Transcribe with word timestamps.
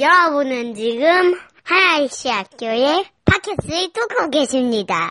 여러분은 0.00 0.76
지금 0.76 1.34
하나이시 1.64 2.28
학교의 2.28 3.04
팟캐스트를 3.24 3.92
듣고 3.92 4.30
계십니다. 4.30 5.10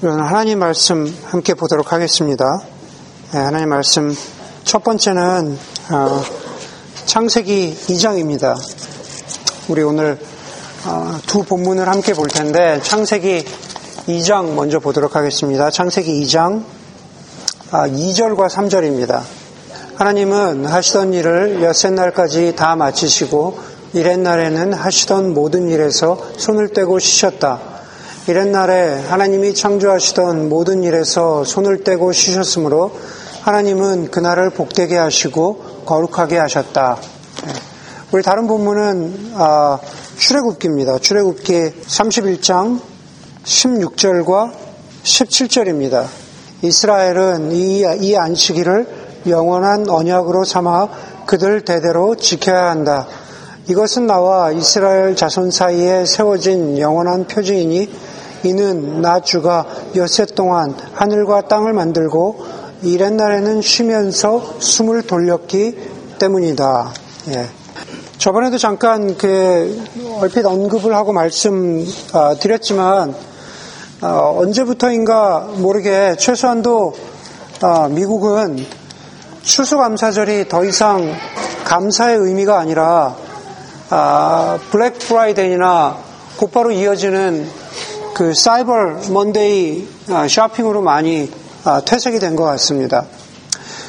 하나님 0.00 0.60
말씀 0.60 1.06
함께 1.24 1.52
보도록 1.52 1.92
하겠습니다. 1.92 2.62
네, 3.32 3.38
하나님 3.38 3.68
말씀 3.68 4.16
첫 4.64 4.82
번째는 4.82 5.58
어, 5.90 6.22
창세기 7.04 7.74
2장입니다. 7.88 8.56
우리 9.68 9.82
오늘 9.82 10.18
어, 10.86 11.18
두 11.26 11.42
본문을 11.42 11.86
함께 11.86 12.14
볼 12.14 12.28
텐데 12.28 12.80
창세기 12.82 13.44
2장 14.06 14.54
먼저 14.54 14.78
보도록 14.78 15.16
하겠습니다. 15.16 15.70
창세기 15.70 16.22
2장 16.22 16.64
2절과 17.70 18.40
아, 18.40 18.46
3절입니다. 18.46 19.22
하나님은 19.96 20.64
하시던 20.64 21.12
일을 21.12 21.62
엿새 21.62 21.90
날까지 21.90 22.54
다 22.56 22.74
마치시고 22.74 23.71
이렛날에는 23.94 24.72
하시던 24.72 25.34
모든 25.34 25.68
일에서 25.68 26.18
손을 26.36 26.68
떼고 26.68 26.98
쉬셨다. 26.98 27.60
이렛날에 28.26 29.00
하나님이 29.06 29.54
창조하시던 29.54 30.48
모든 30.48 30.82
일에서 30.82 31.44
손을 31.44 31.84
떼고 31.84 32.12
쉬셨으므로 32.12 32.92
하나님은 33.42 34.10
그날을 34.10 34.50
복되게 34.50 34.96
하시고 34.96 35.82
거룩하게 35.84 36.38
하셨다. 36.38 36.98
네. 37.46 37.52
우리 38.12 38.22
다른 38.22 38.46
본문은 38.46 39.32
아, 39.34 39.78
출애굽기입니다. 40.16 40.98
출애굽기 40.98 41.52
31장 41.86 42.80
16절과 43.44 44.52
17절입니다. 45.02 46.06
이스라엘은 46.62 47.52
이, 47.52 47.84
이 48.00 48.16
안식일을 48.16 48.86
영원한 49.26 49.88
언약으로 49.88 50.44
삼아 50.44 50.88
그들 51.26 51.64
대대로 51.64 52.14
지켜야 52.14 52.70
한다. 52.70 53.06
이것은 53.68 54.08
나와 54.08 54.50
이스라엘 54.50 55.14
자손 55.14 55.52
사이에 55.52 56.04
세워진 56.04 56.78
영원한 56.78 57.28
표징이니 57.28 57.88
이는 58.42 59.00
나 59.00 59.20
주가 59.20 59.64
엿새 59.94 60.26
동안 60.26 60.74
하늘과 60.94 61.42
땅을 61.42 61.72
만들고 61.72 62.44
이렛날에는 62.82 63.62
쉬면서 63.62 64.56
숨을 64.58 65.02
돌렸기 65.02 65.78
때문이다. 66.18 66.92
예. 67.28 67.46
저번에도 68.18 68.58
잠깐 68.58 69.16
그 69.16 69.80
얼핏 70.20 70.44
언급을 70.44 70.94
하고 70.96 71.12
말씀 71.12 71.86
아, 72.12 72.34
드렸지만 72.34 73.14
어, 74.00 74.34
언제부터인가 74.38 75.50
모르게 75.54 76.16
최소한도 76.18 76.94
어, 77.62 77.88
미국은 77.88 78.66
추수감사절이 79.42 80.48
더 80.48 80.64
이상 80.64 81.14
감사의 81.64 82.16
의미가 82.18 82.58
아니라 82.58 83.21
아, 83.90 84.58
Black 84.70 84.98
Friday나 84.98 85.98
곧바로 86.36 86.70
이어지는 86.70 87.48
그 88.14 88.34
Cyber 88.34 88.74
Monday 89.10 89.86
아, 90.10 90.26
쇼핑으로 90.28 90.82
많이 90.82 91.30
아, 91.64 91.80
퇴색이 91.84 92.18
된 92.18 92.36
것 92.36 92.44
같습니다. 92.44 93.04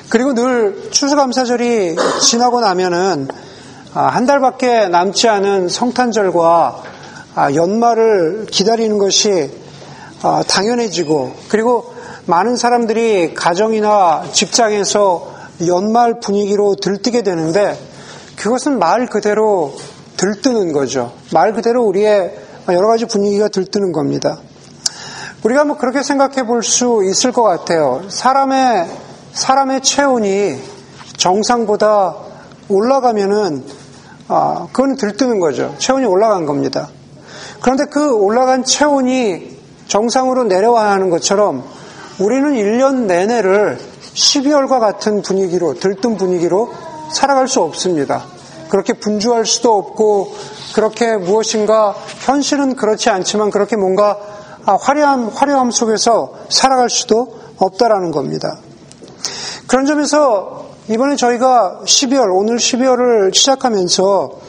그리고 0.09 0.33
늘 0.33 0.89
추수감사절이 0.91 1.95
지나고 2.21 2.61
나면은 2.61 3.27
아, 3.94 4.08
한 4.08 4.25
달밖에 4.25 4.88
남지 4.89 5.27
않은 5.27 5.69
성탄절과 5.69 6.83
아, 7.36 7.53
연말을 7.53 8.47
기다리는 8.52 8.97
것이 8.97 9.49
아, 10.21 10.44
당연해지고 10.47 11.33
그리고 11.47 11.94
많은 12.25 12.55
사람들이 12.55 13.33
가정이나 13.33 14.23
직장에서 14.31 15.33
연말 15.67 16.19
분위기로 16.19 16.75
들뜨게 16.75 17.21
되는데 17.21 17.77
그것은 18.44 18.77
말 18.77 19.05
그대로 19.05 19.73
들뜨는 20.17 20.73
거죠. 20.73 21.13
말 21.31 21.53
그대로 21.53 21.86
우리의 21.86 22.38
여러 22.67 22.89
가지 22.89 23.05
분위기가 23.05 23.47
들뜨는 23.47 23.94
겁니다. 23.94 24.38
우리가 25.44 25.63
뭐 25.63 25.77
그렇게 25.77 26.03
생각해 26.03 26.45
볼 26.45 26.61
수 26.61 27.03
있을 27.09 27.31
것 27.31 27.41
같아요. 27.44 28.04
사람의, 28.09 28.89
사람의 29.31 29.81
체온이 29.81 30.61
정상보다 31.15 32.15
올라가면은 32.67 33.64
아, 34.27 34.67
그건 34.73 34.98
들뜨는 34.98 35.39
거죠. 35.39 35.73
체온이 35.77 36.05
올라간 36.05 36.45
겁니다. 36.45 36.89
그런데 37.61 37.86
그 37.86 38.14
올라간 38.14 38.65
체온이 38.65 39.58
정상으로 39.87 40.43
내려와야 40.43 40.92
하는 40.92 41.10
것처럼 41.10 41.64
우리는 42.20 42.55
1년 42.55 43.05
내내를 43.05 43.80
12월과 44.15 44.81
같은 44.81 45.21
분위기로, 45.21 45.75
들뜬 45.75 46.17
분위기로 46.17 46.73
살아갈 47.14 47.48
수 47.48 47.61
없습니다. 47.61 48.33
그렇게 48.73 48.94
분주할 48.94 49.45
수도 49.45 49.78
없고, 49.78 50.34
그렇게 50.73 51.16
무엇인가, 51.16 51.94
현실은 52.26 52.76
그렇지 52.76 53.11
않지만 53.11 53.52
그렇게 53.52 53.76
뭔가 53.76 54.17
아, 54.66 54.80
화려함, 54.82 55.28
화려함 55.28 55.70
속에서 55.70 56.34
살아갈 56.50 56.89
수도 56.89 57.38
없다라는 57.58 58.10
겁니다. 58.10 58.58
그런 59.67 59.86
점에서 59.86 60.70
이번에 60.89 61.17
저희가 61.17 61.82
12월, 61.86 62.36
오늘 62.36 62.56
12월을 62.58 63.36
시작하면서 63.36 64.39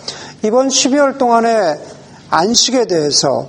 이번 0.44 0.68
12월 0.68 1.18
동안에 1.18 1.78
안식에 2.30 2.86
대해서 2.86 3.48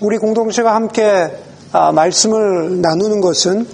우리 0.00 0.18
공동체가 0.18 0.74
함께 0.74 1.30
아, 1.70 1.92
말씀을 1.92 2.80
나누는 2.80 3.20
것은 3.20 3.64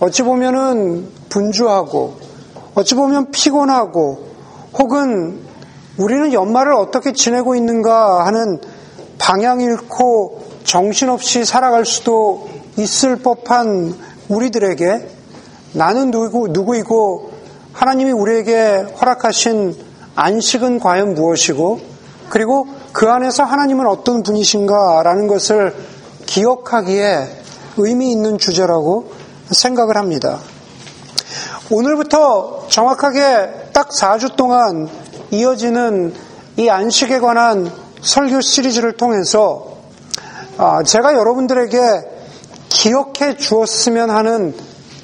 어찌 0.00 0.22
보면은 0.24 1.08
분주하고 1.30 2.18
어찌 2.74 2.94
보면 2.94 3.30
피곤하고 3.30 4.26
혹은 4.74 5.45
우리는 5.98 6.32
연말을 6.32 6.74
어떻게 6.74 7.12
지내고 7.12 7.54
있는가 7.54 8.26
하는 8.26 8.60
방향 9.18 9.60
잃고 9.60 10.42
정신없이 10.64 11.44
살아갈 11.44 11.86
수도 11.86 12.48
있을 12.76 13.16
법한 13.16 13.94
우리들에게 14.28 15.08
나는 15.72 16.10
누구, 16.10 16.48
누구이고 16.48 17.30
하나님이 17.72 18.12
우리에게 18.12 18.86
허락하신 19.00 19.76
안식은 20.14 20.80
과연 20.80 21.14
무엇이고 21.14 21.80
그리고 22.28 22.66
그 22.92 23.08
안에서 23.08 23.44
하나님은 23.44 23.86
어떤 23.86 24.22
분이신가라는 24.22 25.28
것을 25.28 25.74
기억하기에 26.26 27.28
의미 27.78 28.10
있는 28.10 28.38
주제라고 28.38 29.12
생각을 29.50 29.96
합니다. 29.96 30.38
오늘부터 31.70 32.66
정확하게 32.68 33.70
딱 33.72 33.90
4주 33.90 34.36
동안 34.36 34.88
이어지는 35.30 36.14
이 36.56 36.68
안식에 36.68 37.20
관한 37.20 37.70
설교 38.00 38.40
시리즈를 38.40 38.92
통해서 38.92 39.76
아, 40.58 40.82
제가 40.82 41.14
여러분들에게 41.14 41.80
기억해 42.68 43.36
주었으면 43.36 44.10
하는 44.10 44.54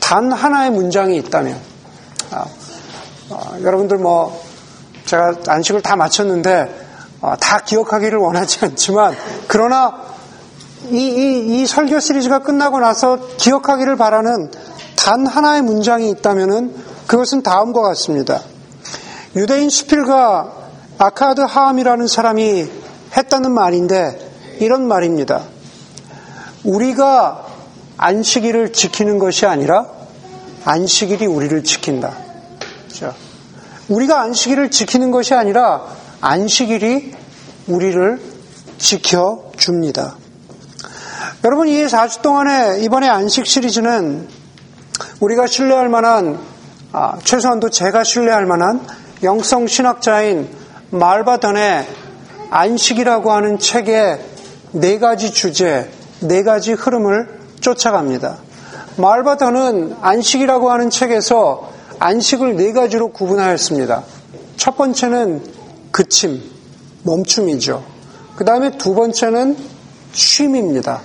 단 0.01 0.33
하나의 0.33 0.71
문장이 0.71 1.17
있다면 1.17 1.59
아, 2.31 2.45
어, 3.31 3.57
여러분들 3.63 3.99
뭐 3.99 4.43
제가 5.07 5.35
안식을 5.47 5.83
다 5.83 5.97
마쳤는데 5.97 6.83
어, 7.21 7.35
다 7.39 7.59
기억하기를 7.59 8.19
원하지 8.19 8.65
않지만 8.65 9.15
그러나 9.47 10.03
이, 10.91 10.97
이, 10.97 11.63
이 11.63 11.67
설교 11.67 12.01
시리즈가 12.01 12.41
끝나고 12.41 12.81
나서 12.81 13.19
기억하기를 13.37 13.97
바라는 13.97 14.51
단 14.97 15.27
하나의 15.27 15.63
문장이 15.63 16.11
있다면 16.11 16.75
그것은 17.07 17.43
다음과 17.43 17.83
같습니다. 17.83 18.41
유대인 19.35 19.71
수필가 19.71 20.53
아카드 20.99 21.41
하암이라는 21.41 22.07
사람이 22.07 22.69
했다는 23.17 23.53
말인데 23.53 24.31
이런 24.61 24.87
말입니다. 24.87 25.43
우리가 26.65 27.47
안식일을 27.97 28.73
지키는 28.73 29.19
것이 29.19 29.47
아니라 29.47 29.87
안식일이 30.65 31.27
우리를 31.27 31.65
지킨다. 31.65 32.15
그렇죠? 32.85 33.15
우리가 33.89 34.21
안식일을 34.21 34.71
지키는 34.71 35.11
것이 35.11 35.35
아니라 35.35 35.83
안식일이 36.21 37.15
우리를 37.67 38.21
지켜줍니다. 38.79 40.17
여러분, 41.45 41.69
이 41.69 41.85
4주 41.85 42.23
동안에 42.23 42.81
이번에 42.83 43.09
안식 43.09 43.47
시리즈는 43.47 44.29
우리가 45.21 45.47
신뢰할 45.47 45.89
만한, 45.89 46.39
아, 46.93 47.19
최소한도 47.25 47.71
제가 47.71 48.05
신뢰할 48.05 48.47
만한 48.47 48.87
영성 49.23 49.69
신학자인 49.69 50.49
말바던의 50.91 51.87
안식이라고 52.51 53.31
하는 53.31 53.59
책의 53.59 54.19
네 54.73 54.99
가지 54.99 55.33
주제, 55.33 55.89
네 56.21 56.43
가지 56.43 56.73
흐름을 56.73 57.29
쫓아갑니다. 57.61 58.39
말바던은 58.97 59.97
안식이라고 60.01 60.71
하는 60.71 60.91
책에서 60.91 61.71
안식을 62.01 62.57
네 62.57 62.73
가지로 62.73 63.13
구분하였습니다. 63.13 64.03
첫 64.57 64.77
번째는 64.77 65.43
그침, 65.93 66.43
멈춤이죠. 67.05 67.85
그 68.37 68.45
다음에 68.45 68.77
두 68.77 68.95
번째는 68.95 69.57
쉼입니다. 70.13 71.01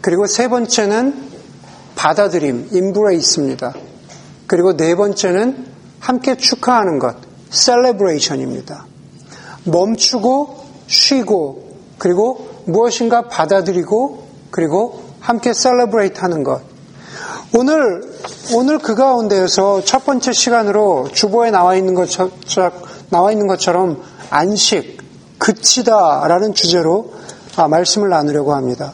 그리고 0.00 0.26
세 0.26 0.48
번째는 0.48 1.26
받아들임, 1.94 2.68
embrace입니다. 2.72 3.72
그리고 4.46 4.76
네 4.76 4.94
번째는 4.94 5.66
함께 6.00 6.36
축하하는 6.36 6.98
것, 6.98 7.25
celebration입니다. 7.56 8.86
멈추고 9.64 10.64
쉬고 10.86 11.76
그리고 11.98 12.48
무엇인가 12.66 13.28
받아들이고 13.28 14.26
그리고 14.50 15.02
함께 15.20 15.52
celebrate 15.52 16.20
하는 16.20 16.44
것. 16.44 16.60
오늘 17.54 18.02
오늘 18.54 18.78
그 18.78 18.94
가운데에서 18.94 19.82
첫 19.84 20.04
번째 20.04 20.32
시간으로 20.32 21.08
주보에 21.12 21.50
나와 21.50 21.74
있는 21.74 21.94
것처럼 21.94 22.30
나와 23.08 23.32
있는 23.32 23.46
것처럼 23.46 24.02
안식 24.30 25.02
그치다라는 25.38 26.54
주제로 26.54 27.12
아, 27.56 27.68
말씀을 27.68 28.10
나누려고 28.10 28.54
합니다. 28.54 28.92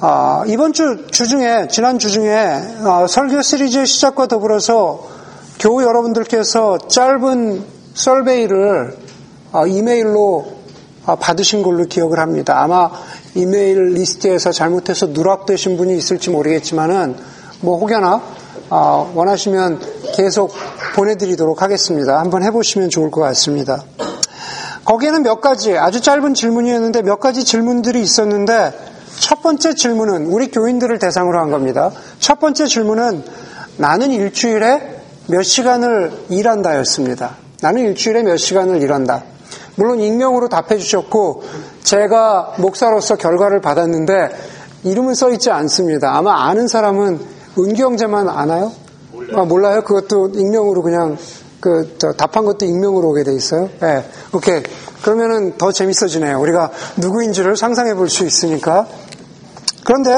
아, 0.00 0.42
이번 0.46 0.72
주 0.72 1.06
주중에 1.10 1.68
지난 1.68 1.98
주중에 1.98 2.30
아, 2.30 3.06
설교 3.08 3.42
시리즈 3.42 3.84
시작과 3.84 4.26
더불어서 4.26 5.11
교우 5.62 5.84
여러분들께서 5.84 6.88
짧은 6.88 7.64
survey를 7.94 8.96
아, 9.52 9.64
이메일로 9.64 10.54
아, 11.06 11.14
받으신 11.14 11.62
걸로 11.62 11.84
기억을 11.84 12.18
합니다. 12.18 12.60
아마 12.60 12.90
이메일 13.36 13.92
리스트에서 13.92 14.50
잘못해서 14.50 15.06
누락되신 15.06 15.76
분이 15.76 15.96
있을지 15.96 16.30
모르겠지만은 16.30 17.14
뭐 17.60 17.78
혹여나 17.78 18.20
아, 18.70 19.12
원하시면 19.14 19.78
계속 20.16 20.52
보내드리도록 20.96 21.62
하겠습니다. 21.62 22.18
한번 22.18 22.42
해보시면 22.42 22.90
좋을 22.90 23.12
것 23.12 23.20
같습니다. 23.20 23.84
거기에는 24.84 25.22
몇 25.22 25.40
가지 25.40 25.78
아주 25.78 26.00
짧은 26.00 26.34
질문이었는데 26.34 27.02
몇 27.02 27.20
가지 27.20 27.44
질문들이 27.44 28.02
있었는데 28.02 28.72
첫 29.20 29.42
번째 29.42 29.76
질문은 29.76 30.26
우리 30.26 30.50
교인들을 30.50 30.98
대상으로 30.98 31.38
한 31.38 31.52
겁니다. 31.52 31.92
첫 32.18 32.40
번째 32.40 32.66
질문은 32.66 33.22
나는 33.76 34.10
일주일에 34.10 35.01
몇 35.28 35.42
시간을 35.42 36.12
일한다였습니다. 36.30 37.36
나는 37.60 37.82
일주일에 37.82 38.22
몇 38.22 38.36
시간을 38.36 38.82
일한다. 38.82 39.24
물론 39.76 40.00
익명으로 40.00 40.48
답해 40.48 40.78
주셨고 40.78 41.44
제가 41.82 42.54
목사로서 42.58 43.16
결과를 43.16 43.60
받았는데 43.60 44.30
이름은 44.84 45.14
써 45.14 45.30
있지 45.30 45.50
않습니다. 45.50 46.16
아마 46.16 46.48
아는 46.48 46.66
사람은 46.66 47.20
은경제만 47.58 48.28
아나요? 48.28 48.72
아, 49.34 49.44
몰라요? 49.44 49.82
그것도 49.82 50.30
익명으로 50.34 50.82
그냥 50.82 51.16
그 51.60 51.96
답한 52.16 52.44
것도 52.44 52.66
익명으로 52.66 53.08
오게 53.10 53.22
돼 53.22 53.34
있어요. 53.34 53.70
네, 53.80 54.04
오케이. 54.34 54.62
그러면은 55.02 55.56
더 55.58 55.70
재밌어지네요. 55.70 56.40
우리가 56.40 56.70
누구인지를 56.96 57.56
상상해 57.56 57.94
볼 57.94 58.08
수 58.08 58.24
있으니까. 58.24 58.86
그런데 59.84 60.10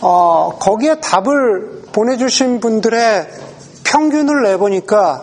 어, 0.00 0.58
거기에 0.60 0.96
답을 1.00 1.82
보내주신 1.92 2.60
분들의 2.60 3.28
평균을 3.92 4.42
내보니까 4.44 5.22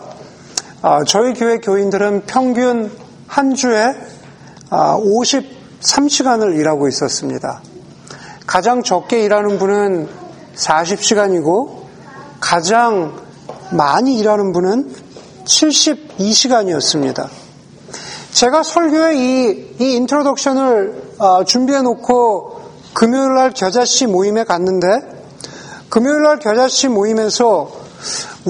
어, 0.80 1.00
저희 1.04 1.34
교회 1.34 1.58
교인들은 1.58 2.22
평균 2.26 2.88
한 3.26 3.54
주에 3.56 3.92
53시간을 4.70 6.52
아, 6.52 6.54
일하고 6.54 6.86
있었습니다. 6.86 7.62
가장 8.46 8.84
적게 8.84 9.24
일하는 9.24 9.58
분은 9.58 10.08
40시간이고 10.54 11.80
가장 12.38 13.20
많이 13.72 14.16
일하는 14.16 14.52
분은 14.52 14.94
72시간이었습니다. 15.44 17.28
제가 18.30 18.62
설교에 18.62 19.16
이, 19.16 19.74
이 19.80 19.96
introduction을 19.96 21.14
어, 21.18 21.42
준비해 21.42 21.82
놓고 21.82 22.60
금요일 22.94 23.34
날 23.34 23.50
겨자씨 23.50 24.06
모임에 24.06 24.44
갔는데 24.44 24.86
금요일 25.88 26.22
날 26.22 26.38
겨자씨 26.38 26.86
모임에서 26.86 27.80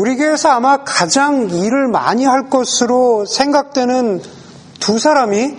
우리 0.00 0.17
교회에서 0.17 0.49
아마 0.49 0.79
가장 0.82 1.50
일을 1.50 1.88
많이 1.88 2.25
할 2.25 2.49
것으로 2.49 3.26
생각되는 3.26 4.23
두 4.81 4.99
사람이 4.99 5.55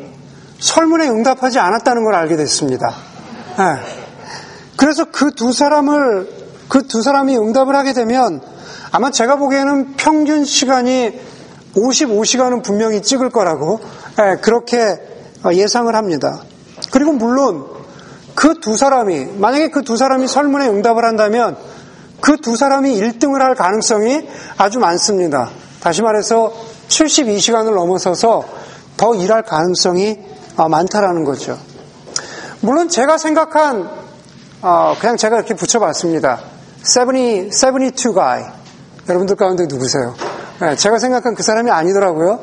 설문에 0.60 1.08
응답하지 1.10 1.60
않았다는 1.60 2.04
걸 2.04 2.16
알게 2.16 2.38
됐습니다. 2.38 2.92
네. 3.60 3.64
그래서 4.78 5.06
그 5.12 5.30
두 5.36 5.54
사람을 5.54 6.28
그 6.70 6.82
두 6.88 7.04
사람이 7.04 7.38
응답을 7.38 7.76
하게 7.76 7.94
되면 7.94 8.42
아마 8.92 9.12
제가 9.12 9.36
보기에는 9.36 9.94
평균 9.98 10.44
시간이 10.44 11.20
55시간은 11.76 12.64
분명히 12.64 13.04
찍을 13.04 13.30
거라고 13.30 13.80
네, 14.18 14.38
그렇게 14.42 14.98
예상을 15.54 15.94
합니다. 15.94 16.40
그리고 16.90 17.12
물론 17.14 17.68
그 18.34 18.56
두 18.60 18.76
사람이 18.76 19.34
만약에 19.38 19.70
그 19.70 19.84
두 19.84 19.98
사람이 19.98 20.28
설문에 20.28 20.68
응답을 20.68 21.06
한다면 21.06 21.58
그 22.22 22.38
두 22.38 22.56
사람이 22.56 23.00
1등을 23.00 23.40
할 23.40 23.56
가능성이 23.56 24.28
아주 24.58 24.80
많습니다. 24.80 25.50
다시 25.82 26.02
말해서 26.02 26.54
72시간을 26.88 27.74
넘어서서 27.74 28.46
더 28.98 29.16
일할 29.16 29.44
가능성이 29.44 30.20
어, 30.58 30.70
많다라는 30.70 31.24
거죠. 31.24 31.58
물론 32.62 32.90
제가 32.90 33.18
생각한 33.18 33.90
어, 34.62 34.96
그냥 35.00 35.18
제가 35.18 35.38
이렇게 35.38 35.56
붙여봤습니다. 35.56 36.40
70, 36.84 37.52
72 37.52 38.14
guy. 38.14 38.46
여러분들 39.10 39.36
가운데 39.36 39.66
누구세요? 39.68 40.16
네, 40.60 40.76
제가 40.76 41.00
생각한 41.00 41.34
그 41.34 41.42
사람이 41.42 41.72
아니더라고요. 41.72 42.42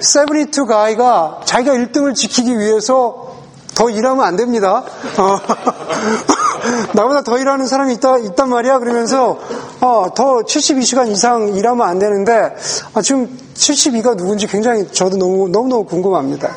72 0.00 0.66
guy가 0.66 1.40
자기가 1.46 1.74
1등을 1.74 2.14
지키기 2.14 2.58
위해서 2.58 3.38
더 3.74 3.88
일하면 3.88 4.24
안 4.24 4.36
됩니다. 4.36 4.84
어, 6.64 6.90
나보다 6.94 7.22
더 7.22 7.38
일하는 7.38 7.66
사람이 7.66 7.94
있다, 7.94 8.18
있단 8.18 8.48
말이야. 8.48 8.78
그러면서, 8.78 9.38
어, 9.80 10.06
더 10.14 10.42
72시간 10.42 11.08
이상 11.08 11.54
일하면 11.54 11.86
안 11.86 11.98
되는데, 11.98 12.54
아, 12.94 13.02
지금 13.02 13.38
72가 13.54 14.16
누군지 14.16 14.46
굉장히 14.46 14.86
저도 14.90 15.16
너무, 15.18 15.48
너무너무 15.48 15.84
궁금합니다. 15.84 16.54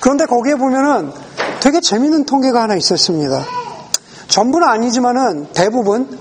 그런데 0.00 0.24
거기에 0.24 0.54
보면은 0.54 1.12
되게 1.60 1.80
재밌는 1.80 2.24
통계가 2.24 2.62
하나 2.62 2.76
있었습니다. 2.76 3.44
전부는 4.28 4.66
아니지만은 4.66 5.48
대부분 5.52 6.18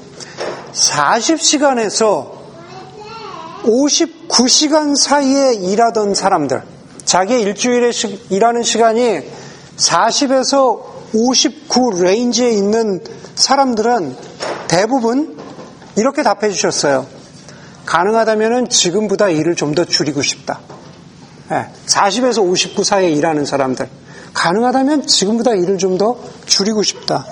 40시간에서 0.74 2.36
59시간 3.64 4.96
사이에 4.96 5.54
일하던 5.54 6.14
사람들, 6.14 6.62
자기의 7.06 7.42
일주일에 7.42 7.92
시, 7.92 8.22
일하는 8.30 8.64
시간이 8.64 9.22
40에서 9.78 10.95
59 11.16 12.02
range에 12.02 12.52
있는 12.52 13.00
사람들은 13.36 14.16
대부분 14.68 15.38
이렇게 15.96 16.24
답해 16.24 16.50
주셨어요. 16.52 17.08
가능하다면 17.86 18.70
지금보다 18.70 19.30
일을 19.30 19.56
좀 19.56 19.74
더 19.76 19.86
줄이고 19.86 20.22
싶다. 20.22 20.60
네, 21.50 21.68
40에서 21.86 22.44
59 22.44 22.84
사이에 22.84 23.12
일하는 23.12 23.46
사람들. 23.46 23.88
가능하다면 24.34 25.08
지금보다 25.08 25.54
일을 25.56 25.78
좀 25.78 25.98
더 25.98 26.18
줄이고 26.46 26.84
싶다. 26.84 27.26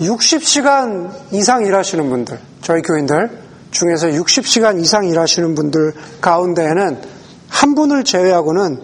60시간 0.00 1.10
이상 1.32 1.64
일하시는 1.64 2.08
분들, 2.08 2.38
저희 2.62 2.82
교인들 2.82 3.30
중에서 3.70 4.08
60시간 4.08 4.82
이상 4.82 5.06
일하시는 5.06 5.54
분들 5.54 5.94
가운데에는 6.20 7.00
한 7.48 7.74
분을 7.74 8.04
제외하고는 8.04 8.80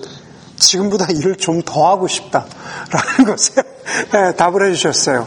지금보다 0.56 1.06
일을 1.10 1.36
좀 1.36 1.62
더 1.62 1.88
하고 1.90 2.08
싶다라는 2.08 3.25
것에 3.26 3.62
네, 4.12 4.34
답을 4.36 4.66
해주셨어요. 4.68 5.26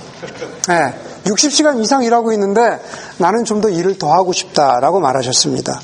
네, 0.68 0.94
60시간 1.26 1.82
이상 1.82 2.04
일하고 2.04 2.34
있는데 2.34 2.80
나는 3.18 3.46
좀 3.46 3.62
더 3.62 3.70
일을 3.70 3.98
더 3.98 4.12
하고 4.14 4.34
싶다라고 4.34 5.00
말하셨습니다. 5.00 5.80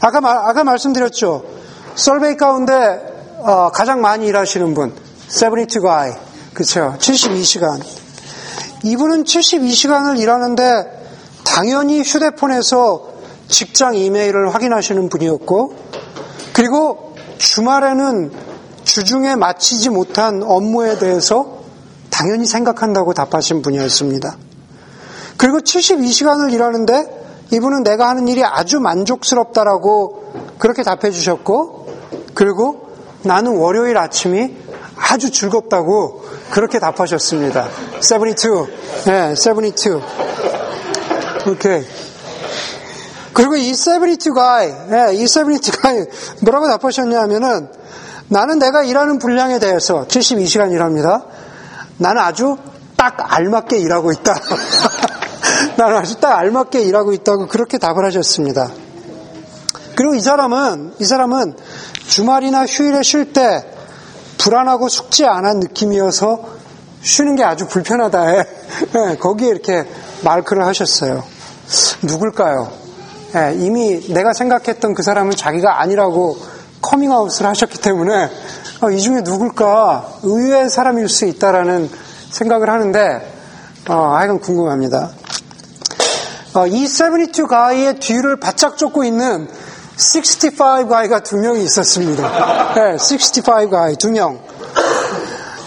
아까 0.00 0.20
말, 0.20 0.36
아까 0.36 0.64
말씀드렸죠. 0.64 1.44
설베이 1.94 2.36
가운데 2.36 2.74
어, 3.40 3.70
가장 3.72 4.00
많이 4.00 4.26
일하시는 4.26 4.72
분, 4.74 4.94
72 5.28 5.80
guy, 5.80 6.12
그렇죠? 6.54 6.96
72시간. 6.98 7.82
이분은 8.84 9.24
72시간을 9.24 10.18
일하는데 10.18 10.62
당연히 11.44 12.02
휴대폰에서 12.02 13.12
직장 13.48 13.94
이메일을 13.94 14.54
확인하시는 14.54 15.08
분이었고, 15.08 15.74
그리고 16.52 17.16
주말에는 17.38 18.32
주중에 18.92 19.36
마치지 19.36 19.88
못한 19.88 20.42
업무에 20.42 20.98
대해서 20.98 21.60
당연히 22.10 22.44
생각한다고 22.44 23.14
답하신 23.14 23.62
분이었습니다. 23.62 24.36
그리고 25.38 25.60
72시간을 25.60 26.52
일하는데 26.52 27.46
이분은 27.52 27.84
내가 27.84 28.10
하는 28.10 28.28
일이 28.28 28.44
아주 28.44 28.80
만족스럽다라고 28.80 30.24
그렇게 30.58 30.82
답해 30.82 31.10
주셨고, 31.10 31.88
그리고 32.34 32.90
나는 33.22 33.56
월요일 33.56 33.96
아침이 33.96 34.54
아주 34.94 35.30
즐겁다고 35.30 36.24
그렇게 36.50 36.78
답하셨습니다. 36.78 37.68
72. 38.00 38.66
네, 39.06 39.34
72. 39.34 40.02
오케이. 41.48 41.82
그리고 43.32 43.56
이 43.56 43.72
72가이, 43.72 44.88
네, 44.90 45.14
이 45.14 45.24
72가이 45.24 46.10
뭐라고 46.42 46.68
답하셨냐면은 46.68 47.80
나는 48.32 48.58
내가 48.58 48.82
일하는 48.82 49.18
분량에 49.18 49.58
대해서 49.58 50.06
72시간 50.08 50.72
일합니다. 50.72 51.22
나는 51.98 52.22
아주 52.22 52.56
딱 52.96 53.14
알맞게 53.18 53.76
일하고 53.76 54.10
있다. 54.10 54.34
나는 55.76 55.98
아주 55.98 56.18
딱 56.18 56.38
알맞게 56.38 56.80
일하고 56.80 57.12
있다고 57.12 57.46
그렇게 57.46 57.76
답을 57.76 58.06
하셨습니다. 58.06 58.70
그리고 59.96 60.14
이 60.14 60.20
사람은, 60.20 60.94
이 60.98 61.04
사람은 61.04 61.56
주말이나 62.06 62.64
휴일에 62.64 63.02
쉴 63.02 63.34
때 63.34 63.66
불안하고 64.38 64.88
숙지 64.88 65.26
않은 65.26 65.60
느낌이어서 65.60 66.42
쉬는 67.02 67.36
게 67.36 67.44
아주 67.44 67.68
불편하다에 67.68 68.38
예, 68.38 69.16
거기에 69.20 69.48
이렇게 69.48 69.84
마크를 70.24 70.64
하셨어요. 70.64 71.22
누굴까요? 72.00 72.72
예, 73.36 73.54
이미 73.58 74.00
내가 74.08 74.32
생각했던 74.32 74.94
그 74.94 75.02
사람은 75.02 75.36
자기가 75.36 75.80
아니라고 75.82 76.38
커밍아웃을 76.92 77.46
하셨기 77.46 77.78
때문에 77.78 78.28
어, 78.82 78.90
이 78.90 79.00
중에 79.00 79.22
누굴까 79.22 80.18
의외의 80.22 80.68
사람일 80.68 81.08
수 81.08 81.24
있다라는 81.24 81.88
생각을 82.30 82.68
하는데 82.68 83.32
어, 83.88 83.94
하여간 84.14 84.40
궁금합니다. 84.40 85.10
어, 86.54 86.66
이 86.66 86.86
72 86.86 87.46
가이의 87.48 87.98
뒤를 87.98 88.38
바짝 88.38 88.76
쫓고 88.76 89.04
있는 89.04 89.48
65 89.96 90.88
가이가 90.88 91.20
두 91.20 91.36
명이 91.36 91.64
있었습니다. 91.64 92.74
네, 92.74 92.94
65 92.98 93.70
가이 93.70 93.96
두 93.96 94.10
명. 94.10 94.38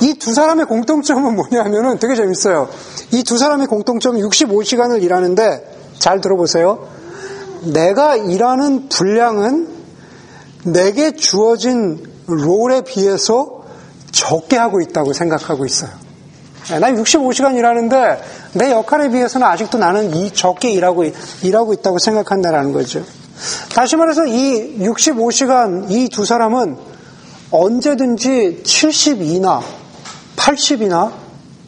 이 0.01 0.13
두 0.19 0.33
사람의 0.33 0.65
공통점은 0.65 1.35
뭐냐면은 1.35 1.97
되게 1.97 2.15
재밌어요. 2.15 2.69
이 3.11 3.23
두 3.23 3.37
사람의 3.39 3.65
공통점은 3.67 4.19
65시간을 4.21 5.01
일하는데 5.01 5.93
잘 5.97 6.21
들어보세요. 6.21 6.87
내가 7.63 8.15
일하는 8.15 8.89
분량은 8.89 9.74
내게 10.65 11.15
주어진 11.15 12.03
롤에 12.27 12.81
비해서 12.81 13.63
적게 14.11 14.57
하고 14.57 14.81
있다고 14.81 15.13
생각하고 15.13 15.65
있어요. 15.65 15.91
네, 16.69 16.79
난 16.79 16.95
65시간 16.95 17.55
일하는데 17.55 18.21
내 18.53 18.71
역할에 18.71 19.09
비해서는 19.09 19.45
아직도 19.45 19.77
나는 19.77 20.15
이 20.15 20.33
적게 20.33 20.71
일하고, 20.71 21.05
일하고 21.43 21.73
있다고 21.73 21.99
생각한다는 21.99 22.73
거죠. 22.73 23.03
다시 23.73 23.95
말해서 23.95 24.25
이 24.25 24.79
65시간 24.79 25.91
이 25.91 26.09
두 26.09 26.25
사람은 26.25 26.77
언제든지 27.51 28.63
70이나 28.63 29.61
80이나 30.35 31.11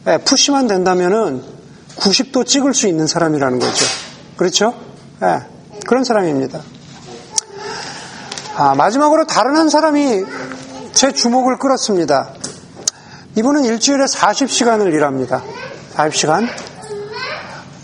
예, 0.08 0.18
푸시만 0.18 0.66
된다면은 0.66 1.42
90도 1.96 2.46
찍을 2.46 2.74
수 2.74 2.88
있는 2.88 3.06
사람이라는 3.06 3.58
거죠. 3.58 3.84
그렇죠? 4.36 4.74
예, 5.22 5.40
그런 5.86 6.04
사람입니다. 6.04 6.60
아, 8.60 8.74
마지막으로 8.74 9.24
다른 9.24 9.56
한 9.56 9.68
사람이 9.68 10.24
제 10.92 11.12
주목을 11.12 11.58
끌었습니다. 11.58 12.30
이분은 13.36 13.62
일주일에 13.62 14.04
40시간을 14.04 14.92
일합니다. 14.92 15.44
40시간. 15.94 16.48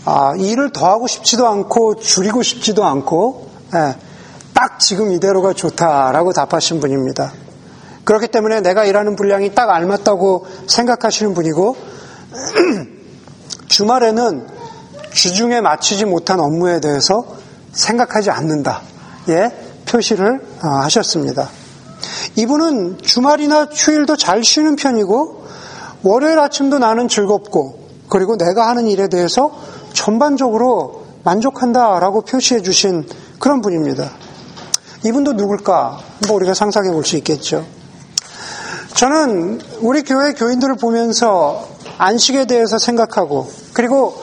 아, 0.03 0.33
일을 0.37 0.73
더 0.73 0.89
하고 0.89 1.07
싶지도 1.07 1.47
않고 1.47 1.95
줄이고 1.95 2.43
싶지도 2.43 2.83
않고 2.83 3.49
예, 3.73 3.95
딱 4.53 4.81
지금 4.81 5.13
이대로가 5.13 5.53
좋다라고 5.53 6.33
답하신 6.33 6.81
분입니다. 6.81 7.31
그렇기 8.03 8.27
때문에 8.27 8.59
내가 8.59 8.83
일하는 8.83 9.15
분량이 9.15 9.55
딱 9.55 9.69
알맞다고 9.69 10.45
생각하시는 10.67 11.33
분이고 11.33 11.77
주말에는 13.69 14.45
주중에 15.13 15.61
마치지 15.61 16.03
못한 16.03 16.41
업무에 16.41 16.81
대해서 16.81 17.25
생각하지 17.71 18.29
않는다. 18.29 18.81
예, 19.29 19.64
표시를 19.87 20.41
어, 20.63 20.67
하셨습니다. 20.83 21.49
이분은 22.35 22.99
주말이나 23.01 23.69
휴일도 23.71 24.17
잘 24.17 24.43
쉬는 24.43 24.75
편이고 24.75 25.45
월요일 26.03 26.39
아침도 26.39 26.79
나는 26.79 27.07
즐겁고 27.07 27.79
그리고 28.09 28.37
내가 28.37 28.67
하는 28.67 28.87
일에 28.87 29.07
대해서 29.07 29.51
전반적으로 29.93 31.05
만족한다라고 31.23 32.21
표시해 32.21 32.61
주신 32.61 33.07
그런 33.39 33.61
분입니다. 33.61 34.11
이분도 35.05 35.33
누굴까? 35.33 35.99
뭐 36.27 36.35
우리가 36.37 36.53
상상해 36.53 36.91
볼 36.91 37.03
수 37.03 37.15
있겠죠. 37.17 37.65
저는 38.95 39.59
우리 39.81 40.03
교회 40.03 40.33
교인들을 40.33 40.77
보면서 40.77 41.67
안식에 41.97 42.45
대해서 42.45 42.77
생각하고 42.77 43.49
그리고 43.73 44.15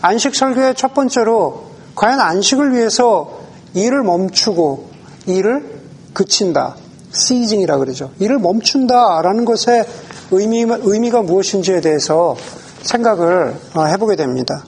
안식 0.00 0.34
설교의 0.34 0.74
첫 0.76 0.94
번째로 0.94 1.64
과연 1.94 2.20
안식을 2.20 2.74
위해서 2.74 3.38
일을 3.74 4.02
멈추고 4.02 4.93
일을 5.26 5.80
그친다. 6.12 6.76
시징이라 7.12 7.78
그러죠. 7.78 8.10
일을 8.18 8.38
멈춘다라는 8.38 9.44
것의 9.44 9.86
의미, 10.30 10.62
의미가 10.62 11.22
무엇인지에 11.22 11.80
대해서 11.80 12.36
생각을 12.82 13.54
어, 13.74 13.84
해보게 13.84 14.16
됩니다. 14.16 14.64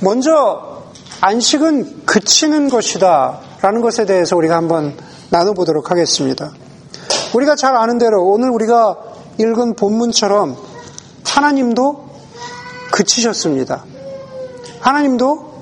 먼저 0.00 0.82
안식은 1.20 2.06
그치는 2.06 2.68
것이다 2.68 3.40
라는 3.60 3.80
것에 3.80 4.06
대해서 4.06 4.36
우리가 4.36 4.56
한번 4.56 4.96
나눠보도록 5.30 5.90
하겠습니다. 5.90 6.50
우리가 7.34 7.54
잘 7.54 7.76
아는 7.76 7.98
대로 7.98 8.24
오늘 8.24 8.50
우리가 8.50 8.98
읽은 9.38 9.74
본문처럼 9.74 10.56
하나님도 11.24 12.10
그치셨습니다. 12.90 13.84
하나님도 14.80 15.52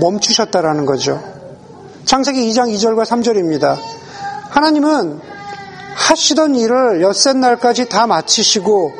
멈추셨다라는 0.00 0.86
거죠. 0.86 1.31
창세기 2.04 2.48
2장 2.50 2.72
2절과 2.74 3.04
3절입니다. 3.04 3.76
하나님은 4.50 5.20
하시던 5.94 6.56
일을 6.56 7.00
엿새 7.00 7.32
날까지 7.32 7.88
다 7.88 8.06
마치시고 8.06 8.92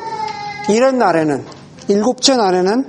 일의 0.68 0.92
날에는 0.92 1.44
일곱째 1.88 2.36
날에는 2.36 2.88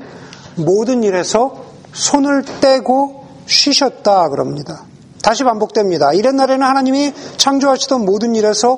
모든 0.57 1.03
일에서 1.03 1.63
손을 1.93 2.43
떼고 2.61 3.25
쉬셨다 3.47 4.29
그럽니다. 4.29 4.85
다시 5.23 5.43
반복됩니다. 5.43 6.13
이런 6.13 6.35
날에는 6.35 6.65
하나님이 6.65 7.13
창조하시던 7.37 8.05
모든 8.05 8.35
일에서 8.35 8.77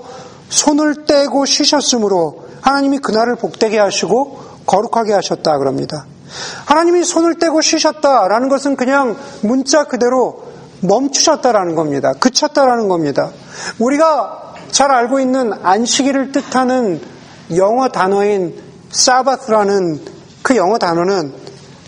손을 0.50 1.06
떼고 1.06 1.46
쉬셨으므로 1.46 2.46
하나님이 2.62 3.00
그날을 3.00 3.36
복되게 3.36 3.78
하시고 3.78 4.40
거룩하게 4.66 5.14
하셨다 5.14 5.58
그럽니다. 5.58 6.06
하나님이 6.66 7.04
손을 7.04 7.40
떼고 7.40 7.62
쉬셨다라는 7.62 8.50
것은 8.50 8.76
그냥 8.76 9.18
문자 9.42 9.84
그대로 9.84 10.55
멈추셨다라는 10.88 11.76
겁니다. 11.76 12.14
그쳤다라는 12.14 12.88
겁니다. 12.88 13.32
우리가 13.80 14.54
잘 14.72 14.92
알고 14.92 15.20
있는 15.20 15.54
안식일을 15.54 16.32
뜻하는 16.32 17.02
영어 17.56 17.90
단어인 17.90 18.62
사바스라는 18.92 20.02
그 20.42 20.56
영어 20.56 20.78
단어는 20.78 21.34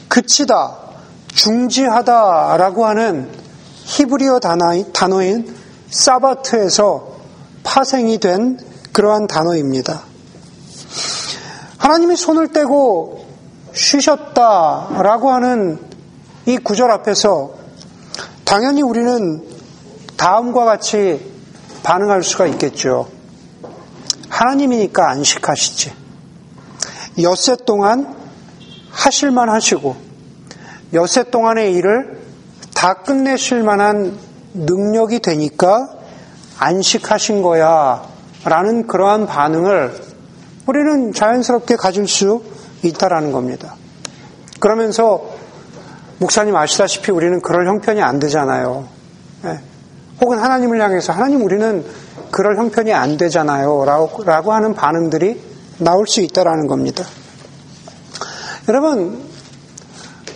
그치다, 0.08 0.77
중지하다라고 1.34 2.86
하는 2.86 3.30
히브리어 3.84 4.39
단어인 4.39 5.56
사바트에서 5.89 7.18
파생이 7.63 8.20
된 8.20 8.60
그러한 8.94 9.27
단어입니다. 9.27 10.01
하나님이 11.77 12.16
손을 12.16 12.51
떼고 12.51 13.25
쉬셨다라고 13.74 15.32
하는 15.32 15.80
이 16.46 16.58
구절 16.58 16.89
앞에서 16.92 17.51
당연히 18.48 18.82
우리는 18.82 19.44
다음과 20.16 20.63
같이 20.63 21.34
반응할 21.84 22.24
수가 22.24 22.48
있겠죠. 22.48 23.10
하나님이니까 24.30 25.10
안식하시지. 25.10 25.92
엿새 27.24 27.58
동안 27.66 28.16
하실만 28.89 29.50
하시고 29.50 29.98
엿새 30.94 31.30
동안의 31.30 31.74
일을 31.74 32.22
다 32.74 32.94
끝내실 33.04 33.63
만한 33.63 34.18
능력이 34.54 35.20
되니까 35.20 35.89
안식하신 36.58 37.42
거야 37.42 38.08
라는 38.46 38.88
그러한 38.88 39.27
반응을 39.27 39.94
우리는 40.68 41.12
자연스럽게 41.12 41.75
가질 41.75 42.08
수 42.08 42.44
있다라는 42.82 43.34
겁니다. 43.34 43.75
그러면서 44.62 45.37
목사님 46.19 46.55
아시다시피 46.55 47.12
우리는 47.12 47.41
그럴 47.41 47.67
형편이 47.67 48.01
안 48.01 48.19
되잖아요. 48.19 48.88
네. 49.43 49.59
혹은 50.19 50.39
하나님을 50.39 50.81
향해서 50.81 51.13
하나님 51.13 51.43
우리는 51.43 51.86
그럴 52.31 52.57
형편이 52.57 52.93
안 52.93 53.17
되잖아요. 53.17 53.86
라고, 53.86 54.51
하는 54.51 54.74
반응들이 54.74 55.41
나올 55.77 56.07
수 56.07 56.21
있다라는 56.21 56.67
겁니다. 56.67 57.03
여러분, 58.67 59.21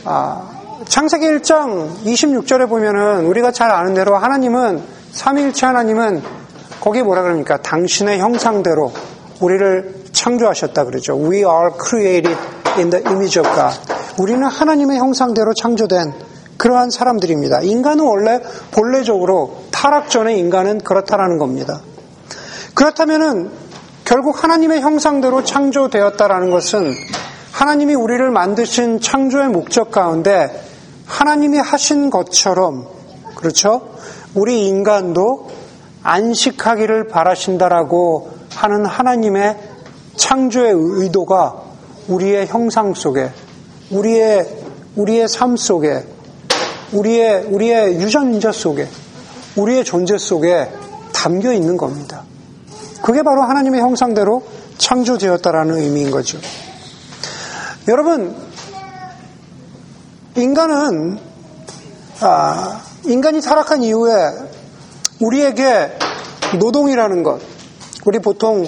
아, 0.05 0.49
창세기 0.87 1.25
1장 1.25 2.03
26절에 2.05 2.69
보면은 2.69 3.25
우리가 3.25 3.51
잘 3.51 3.71
아는 3.71 3.93
대로 3.93 4.17
하나님은 4.17 4.81
삼위일체 5.11 5.65
하나님은 5.65 6.21
거기에 6.79 7.03
뭐라 7.03 7.23
그럽니까? 7.23 7.57
당신의 7.57 8.19
형상대로 8.19 8.91
우리를 9.39 10.05
창조하셨다 10.11 10.85
그러죠. 10.85 11.15
We 11.17 11.39
are 11.39 11.69
created 11.79 12.37
in 12.77 12.89
the 12.89 13.03
image 13.07 13.39
of 13.39 13.49
God. 13.53 13.90
우리는 14.17 14.43
하나님의 14.43 14.97
형상대로 14.97 15.53
창조된 15.53 16.13
그러한 16.57 16.91
사람들입니다. 16.91 17.61
인간은 17.61 18.05
원래 18.05 18.39
본래적으로 18.71 19.63
타락 19.71 20.09
전에 20.09 20.37
인간은 20.37 20.79
그렇다라는 20.79 21.37
겁니다. 21.37 21.81
그렇다면은 22.73 23.49
결국 24.05 24.43
하나님의 24.43 24.81
형상대로 24.81 25.43
창조되었다라는 25.43 26.51
것은 26.51 26.93
하나님이 27.51 27.95
우리를 27.95 28.29
만드신 28.29 28.99
창조의 28.99 29.49
목적 29.49 29.91
가운데 29.91 30.49
하나님이 31.05 31.57
하신 31.57 32.09
것처럼 32.09 32.87
그렇죠? 33.35 33.95
우리 34.33 34.67
인간도 34.67 35.49
안식하기를 36.03 37.07
바라신다라고 37.07 38.31
하는 38.55 38.85
하나님의 38.85 39.57
창조의 40.15 40.73
의도가 40.75 41.55
우리의 42.07 42.47
형상 42.47 42.93
속에, 42.93 43.31
우리의, 43.91 44.47
우리의 44.95 45.27
삶 45.27 45.55
속에, 45.57 46.05
우리의, 46.93 47.45
우리의 47.45 47.95
유전자 47.95 48.51
속에, 48.51 48.87
우리의 49.55 49.83
존재 49.83 50.17
속에 50.17 50.69
담겨 51.13 51.53
있는 51.53 51.77
겁니다. 51.77 52.23
그게 53.01 53.21
바로 53.23 53.43
하나님의 53.43 53.81
형상대로 53.81 54.43
창조되었다라는 54.77 55.77
의미인 55.77 56.11
거죠. 56.11 56.39
여러분, 57.87 58.35
인간은, 60.35 61.19
아, 62.21 62.81
인간이 63.05 63.41
타락한 63.41 63.83
이후에 63.83 64.13
우리에게 65.19 65.97
노동이라는 66.59 67.23
것, 67.23 67.41
우리 68.05 68.19
보통 68.19 68.67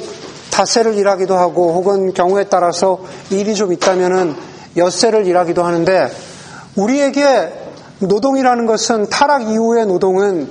닷새를 0.51 0.95
일하기도 0.95 1.35
하고 1.35 1.73
혹은 1.73 2.13
경우에 2.13 2.43
따라서 2.45 2.99
일이 3.31 3.55
좀 3.55 3.73
있다면은 3.73 4.52
엿새를 4.77 5.27
일하기도 5.27 5.63
하는데 5.63 6.11
우리에게 6.75 7.51
노동이라는 7.99 8.65
것은 8.65 9.09
타락 9.09 9.43
이후의 9.43 9.85
노동은 9.85 10.49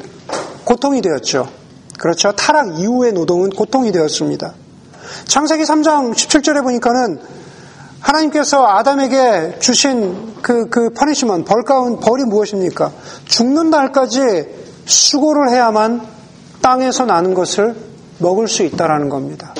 고통이 0.64 1.02
되었죠. 1.02 1.49
그렇죠. 1.99 2.33
타락 2.33 2.79
이후의 2.79 3.12
노동은 3.12 3.50
고통이 3.50 3.93
되었습니다. 3.93 4.55
창세기 5.26 5.64
3장 5.64 6.12
17절에 6.12 6.62
보니까는 6.62 7.21
하나님께서 8.00 8.67
아담에게 8.67 9.59
주신 9.61 10.35
그, 10.43 10.69
그 10.69 10.91
punishment, 10.91 11.45
벌 11.45 11.62
가운 11.62 12.00
벌이 12.00 12.25
무엇입니까? 12.25 12.91
죽는 13.26 13.71
날까지 13.71 14.47
수고를 14.85 15.50
해야만 15.50 16.02
땅에서 16.61 17.05
나는 17.07 17.35
것을 17.35 17.76
먹을 18.19 18.49
수 18.49 18.62
있다라는 18.62 19.09
겁니다. 19.09 19.55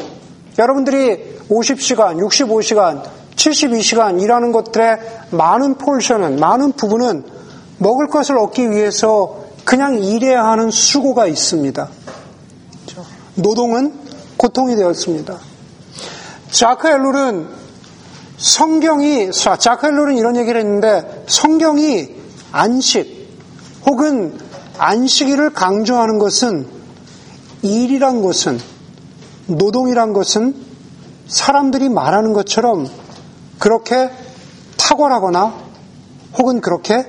여러분들이 0.59 1.39
50시간, 1.49 2.19
65시간, 2.19 3.03
72시간 3.37 4.21
일하는 4.21 4.53
것들의 4.53 4.99
많은 5.31 5.77
폴션은, 5.77 6.39
많은 6.39 6.73
부분은 6.73 7.25
먹을 7.79 8.09
것을 8.09 8.39
얻기 8.39 8.71
위해서 8.71 9.43
그냥 9.65 9.99
일해야 10.03 10.45
하는 10.45 10.71
수고가 10.71 11.27
있습니다. 11.27 11.89
노동은 13.37 13.95
고통이 14.37 14.77
되었습니다. 14.77 15.39
자크 16.51 16.89
엘룰은 16.89 17.49
성경이, 18.37 19.31
자크 19.33 19.87
엘룰은 19.87 20.17
이런 20.17 20.37
얘기를 20.37 20.61
했는데 20.61 21.25
성경이 21.29 22.09
안식 22.51 23.23
혹은 23.87 24.39
안식일을 24.79 25.51
강조하는 25.51 26.19
것은 26.19 26.67
일이란 27.63 28.23
것은 28.23 28.59
노동이란 29.47 30.13
것은 30.13 30.55
사람들이 31.29 31.89
말하는 31.89 32.33
것처럼 32.33 32.89
그렇게 33.63 34.11
탁월하거나 34.77 35.55
혹은 36.37 36.61
그렇게 36.61 37.07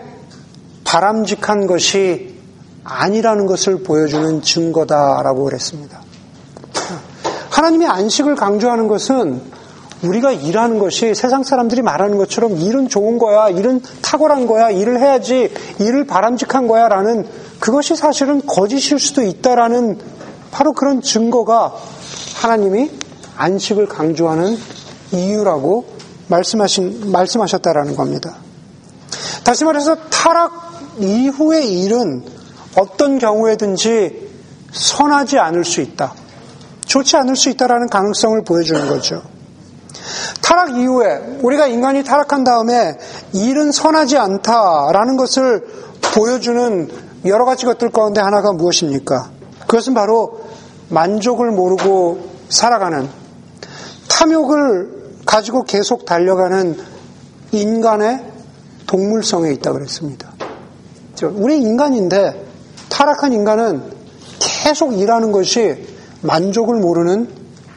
바람직한 0.84 1.66
것이 1.66 2.40
아니라는 2.84 3.48
것을 3.48 3.82
보여주는 3.82 4.40
증거다라고 4.44 5.46
그랬습니다. 5.46 6.02
하나님의 7.50 7.88
안식을 7.88 8.36
강조하는 8.36 8.88
것은 8.88 9.42
우리가 10.04 10.32
일하는 10.32 10.78
것이 10.78 11.16
세상 11.16 11.42
사람들이 11.42 11.82
말하는 11.82 12.20
것처럼 12.20 12.56
일은 12.58 12.88
좋은 12.88 13.18
거야, 13.18 13.50
일은 13.50 13.82
탁월한 14.04 14.46
거야, 14.46 14.70
일을 14.70 15.00
해야지, 15.00 15.52
일을 15.80 16.06
바람직한 16.06 16.68
거야 16.68 16.88
라는 16.88 17.28
그것이 17.60 17.96
사실은 17.96 18.46
거짓일 18.46 19.00
수도 19.00 19.24
있다라는 19.24 19.98
바로 20.52 20.74
그런 20.74 21.02
증거가 21.02 21.74
하나님이 22.36 22.92
안식을 23.38 23.88
강조하는 23.88 24.56
이유라고 25.14 25.93
말씀하신, 26.28 27.12
말씀하셨다라는 27.12 27.96
겁니다. 27.96 28.36
다시 29.44 29.66
말해서 29.66 29.96
타락 30.10 30.74
이후의 31.00 31.82
일은 31.82 32.24
어떤 32.78 33.20
경우에든지 33.20 34.32
선하지 34.72 35.38
않을 35.38 35.66
수 35.66 35.82
있다. 35.82 36.14
좋지 36.86 37.18
않을 37.18 37.36
수 37.36 37.50
있다라는 37.50 37.88
가능성을 37.90 38.44
보여주는 38.44 38.88
거죠. 38.88 39.22
타락 40.42 40.78
이후에 40.78 41.40
우리가 41.42 41.68
인간이 41.68 42.04
타락한 42.04 42.44
다음에 42.44 42.98
일은 43.34 43.72
선하지 43.72 44.18
않다라는 44.18 45.18
것을 45.18 45.66
보여주는 46.14 46.90
여러 47.26 47.46
가지 47.46 47.66
것들 47.66 47.90
가운데 47.90 48.20
하나가 48.20 48.52
무엇입니까? 48.52 49.32
그것은 49.62 49.94
바로 49.94 50.42
만족을 50.90 51.52
모르고 51.52 52.30
살아가는 52.50 53.10
탐욕을 54.10 55.03
가지고 55.26 55.64
계속 55.64 56.06
달려가는 56.06 56.78
인간의 57.52 58.24
동물성에 58.88 59.52
있다 59.54 59.72
그랬습니다. 59.72 60.32
우리 61.24 61.58
인간인데 61.62 62.46
타락한 62.90 63.34
인간은 63.34 63.92
계속 64.40 64.98
일하는 64.98 65.32
것이 65.32 65.88
만족을 66.22 66.76
모르는 66.76 67.30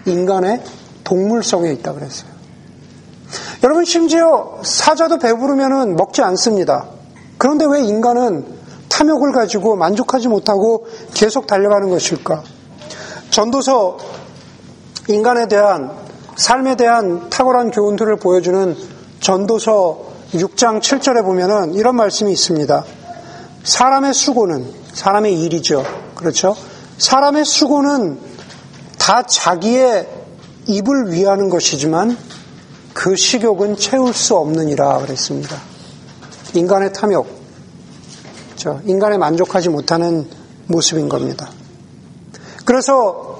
인간의 0.07 0.63
동물성에 1.05 1.71
있다 1.73 1.93
그랬어요. 1.93 2.31
여러분 3.63 3.85
심지어 3.85 4.61
사자도 4.63 5.19
배부르면 5.19 5.97
먹지 5.97 6.23
않습니다. 6.23 6.87
그런데 7.39 7.67
왜 7.67 7.83
인간은 7.83 8.47
탐욕을 8.89 9.33
가지고 9.33 9.77
만족하지 9.77 10.29
못하고 10.29 10.87
계속 11.13 11.47
달려가는 11.47 11.89
것일까? 11.91 12.43
전도서 13.31 13.99
인간에 15.09 15.47
대한 15.49 16.06
삶에 16.37 16.77
대한 16.77 17.31
탁월한 17.31 17.71
교훈들을 17.71 18.17
보여주는 18.17 18.77
전도서 19.21 20.05
6장 20.33 20.81
7절에 20.81 21.25
보면은 21.25 21.75
이런 21.75 21.97
말씀이 21.97 22.31
있습니다. 22.31 22.85
사람의 23.65 24.13
수고는 24.13 24.71
사람의 24.93 25.41
일이죠. 25.41 25.85
그렇죠? 26.15 26.55
사람의 26.99 27.45
수고는 27.45 28.19
다 28.99 29.23
자기의 29.23 30.09
입을 30.67 31.13
위하는 31.13 31.49
것이지만 31.49 32.17
그 32.93 33.17
식욕은 33.17 33.77
채울 33.77 34.13
수 34.13 34.37
없느니라 34.37 34.99
그랬습니다. 34.99 35.57
인간의 36.55 36.93
탐욕, 36.93 37.27
저 38.57 38.81
인간의 38.85 39.19
만족하지 39.19 39.69
못하는 39.69 40.29
모습인 40.67 41.09
겁니다. 41.09 41.49
그래서 42.65 43.36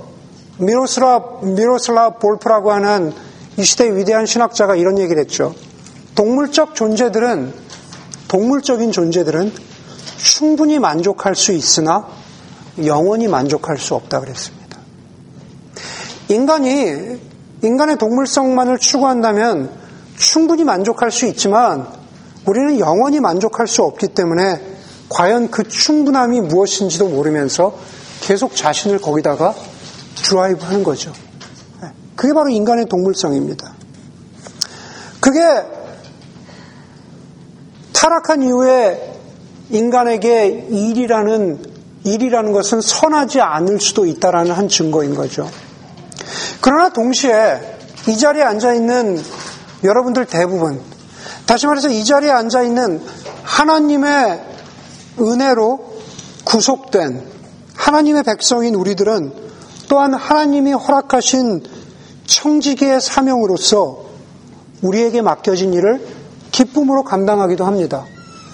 미로슬라 0.59 1.23
미로슬라 1.43 2.11
볼프라고 2.11 2.73
하는 2.73 3.13
이 3.57 3.65
시대의 3.65 3.97
위대한 3.97 4.27
신학자가 4.27 4.77
이런 4.77 4.99
얘기를 4.99 5.21
했죠. 5.23 5.55
동물적 6.15 6.75
존재들은 6.75 7.53
동물적인 8.29 8.93
존재들은 8.93 9.53
충분히 10.17 10.79
만족할 10.79 11.35
수 11.35 11.53
있으나 11.53 12.07
영원히 12.85 13.29
만족할 13.29 13.79
수 13.79 13.95
없다 13.95 14.21
그랬습니다. 14.21 14.79
인간이 16.29 17.19
인간의 17.63 17.97
동물성만을 17.99 18.79
추구한다면 18.79 19.71
충분히 20.17 20.65
만족할 20.65 21.11
수 21.11 21.27
있지만 21.27 21.87
우리는 22.47 22.79
영원히 22.79 23.21
만족할 23.21 23.67
수 23.67 23.83
없기 23.83 24.09
때문에 24.09 24.61
과연 25.09 25.51
그 25.51 25.69
충분함이 25.69 26.41
무엇인지도 26.43 27.09
모르면서 27.09 27.77
계속 28.21 28.57
자신을 28.57 28.99
거기다가 28.99 29.55
드라이브 30.23 30.65
하는 30.65 30.83
거죠. 30.83 31.13
네. 31.81 31.89
그게 32.15 32.33
바로 32.33 32.49
인간의 32.49 32.87
동물성입니다. 32.87 33.75
그게 35.21 35.41
타락한 37.93 38.43
이후에 38.43 39.15
인간에게 39.71 40.69
일이라는 40.71 41.77
일이라는 42.05 42.53
것은 42.53 42.81
선하지 42.81 43.41
않을 43.41 43.81
수도 43.81 44.07
있다라는 44.07 44.53
한 44.53 44.69
증거인 44.69 45.15
거죠. 45.15 45.51
그러나 46.61 46.89
동시에 46.91 47.79
이 48.09 48.17
자리에 48.17 48.43
앉아 48.43 48.75
있는 48.75 49.21
여러분들 49.83 50.27
대부분, 50.27 50.81
다시 51.47 51.67
말해서 51.67 51.89
이 51.89 52.05
자리에 52.05 52.31
앉아 52.31 52.63
있는 52.63 53.03
하나님의 53.43 54.41
은혜로 55.21 55.97
구속된 56.45 57.25
하나님의 57.75 58.23
백성인 58.23 58.75
우리들은 58.75 59.46
또한 59.89 60.15
하나님이 60.15 60.73
허락하신 60.73 61.65
청지기의 62.27 63.01
사명으로서 63.01 64.05
우리에게 64.83 65.23
맡겨진 65.23 65.73
일을 65.75 66.07
기쁨으로 66.53 67.05
감당하기도 67.05 67.65
합니다. 67.65 68.05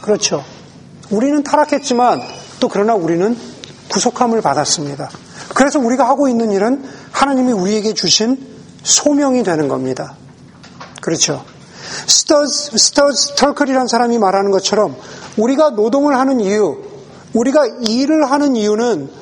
그렇죠. 0.02 0.44
우리는 1.10 1.42
타락했지만 1.42 2.22
또 2.60 2.68
그러나 2.68 2.94
우리는 2.94 3.36
구속함을 3.90 4.40
받았습니다. 4.40 5.10
그래서 5.54 5.78
우리가 5.78 6.08
하고 6.08 6.28
있는 6.28 6.50
일은 6.50 6.84
하나님이 7.10 7.52
우리에게 7.52 7.94
주신 7.94 8.38
소명이 8.82 9.42
되는 9.42 9.68
겁니다. 9.68 10.16
그렇죠. 11.00 11.44
스터즈, 12.06 12.76
스터즈 12.76 13.34
털클이라는 13.36 13.86
사람이 13.86 14.18
말하는 14.18 14.50
것처럼 14.50 14.96
우리가 15.36 15.70
노동을 15.70 16.16
하는 16.16 16.40
이유, 16.40 16.82
우리가 17.34 17.66
일을 17.82 18.30
하는 18.30 18.56
이유는 18.56 19.21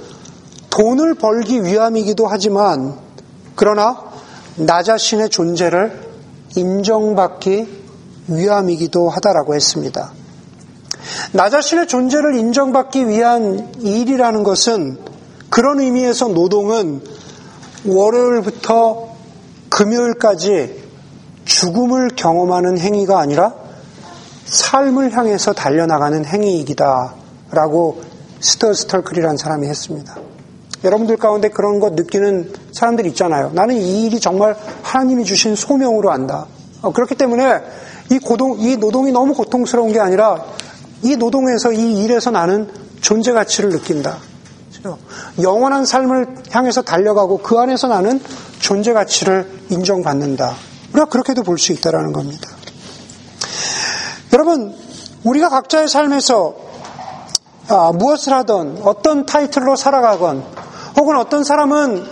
돈을 0.71 1.15
벌기 1.15 1.63
위함이기도 1.65 2.27
하지만 2.27 2.97
그러나 3.55 4.03
나 4.57 4.83
자신의 4.83 5.31
존재를 5.31 6.11
인정받기 6.57 7.67
위함이기도 8.29 9.09
하다라고 9.09 9.55
했습니다. 9.55 10.13
나 11.33 11.51
자신의 11.51 11.87
존재를 11.87 12.37
인정받기 12.37 13.09
위한 13.09 13.73
일이라는 13.81 14.43
것은 14.43 14.99
그런 15.49 15.81
의미에서 15.81 16.29
노동은 16.29 17.03
월요일부터 17.87 19.09
금요일까지 19.69 20.81
죽음을 21.45 22.11
경험하는 22.15 22.79
행위가 22.79 23.19
아니라 23.19 23.55
삶을 24.45 25.17
향해서 25.17 25.53
달려나가는 25.53 26.25
행위이기다. 26.25 27.15
라고 27.53 28.01
스터 28.41 28.73
스털클이라는 28.73 29.37
사람이 29.37 29.67
했습니다. 29.67 30.17
여러분들 30.85 31.17
가운데 31.17 31.49
그런 31.49 31.81
것 31.81 31.95
느끼는 31.95 32.53
사람들 32.73 33.07
있잖아요. 33.09 33.51
나는 33.55 33.77
이 33.77 34.07
일이 34.07 34.19
정말 34.21 34.57
하나님이 34.83 35.25
주신 35.25 35.55
소명으로 35.55 36.11
안다. 36.11 36.47
어, 36.83 36.93
그렇기 36.93 37.15
때문에 37.15 37.61
이 38.11 38.19
고동, 38.19 38.59
이 38.59 38.77
노동이 38.77 39.13
너무 39.13 39.35
고통스러운 39.35 39.93
게 39.93 40.01
아니라 40.01 40.43
이 41.03 41.17
노동에서 41.17 41.73
이 41.73 42.03
일에서 42.03 42.31
나는 42.31 42.71
존재 43.01 43.33
가치를 43.33 43.71
느낀다. 43.71 44.19
영원한 45.43 45.85
삶을 45.85 46.37
향해서 46.51 46.81
달려가고 46.83 47.39
그 47.39 47.59
안에서 47.59 47.89
나는 47.89 48.21
존재 48.61 48.95
가치를 48.95 49.47
인정받는다. 49.69 50.55
우리가 50.93 51.07
그렇게도 51.07 51.43
볼 51.43 51.59
수 51.59 51.73
있다라는 51.73 52.13
겁니다. 52.13 52.49
여러분, 54.33 54.75
우리가 55.25 55.51
각자의 55.51 55.89
삶에서 55.89 56.55
아, 57.69 57.93
무엇을 57.93 58.33
하던 58.33 58.81
어떤 58.83 59.27
타이틀로 59.27 59.77
살아가건 59.77 60.45
혹은 60.97 61.17
어떤 61.17 61.45
사람은 61.45 62.05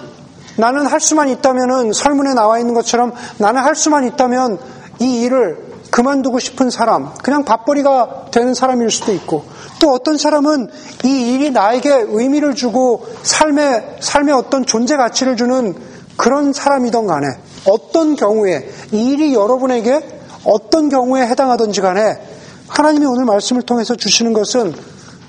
나는 0.56 0.86
할 0.86 1.00
수만 1.00 1.28
있다면은 1.28 1.92
설문에 1.92 2.34
나와 2.34 2.58
있는 2.58 2.74
것처럼 2.74 3.12
나는 3.38 3.62
할 3.62 3.76
수만 3.76 4.04
있다면 4.06 4.58
이 5.00 5.20
일을 5.22 5.68
그만두고 5.90 6.38
싶은 6.38 6.70
사람, 6.70 7.14
그냥 7.22 7.44
밥벌이가 7.44 8.26
되는 8.30 8.54
사람일 8.54 8.90
수도 8.90 9.12
있고, 9.12 9.44
또 9.80 9.92
어떤 9.92 10.18
사람은 10.18 10.68
이 11.04 11.32
일이 11.32 11.50
나에게 11.50 12.06
의미를 12.08 12.54
주고 12.54 13.06
삶의, 13.22 13.98
삶의 14.00 14.34
어떤 14.34 14.66
존재 14.66 14.96
가치를 14.96 15.36
주는 15.36 15.74
그런 16.16 16.52
사람이던 16.52 17.06
간에, 17.06 17.26
어떤 17.66 18.16
경우에, 18.16 18.68
이 18.92 19.12
일이 19.12 19.34
여러분에게 19.34 20.20
어떤 20.44 20.88
경우에 20.88 21.26
해당하든지 21.26 21.80
간에, 21.80 22.20
하나님이 22.68 23.06
오늘 23.06 23.24
말씀을 23.24 23.62
통해서 23.62 23.94
주시는 23.94 24.32
것은 24.32 24.74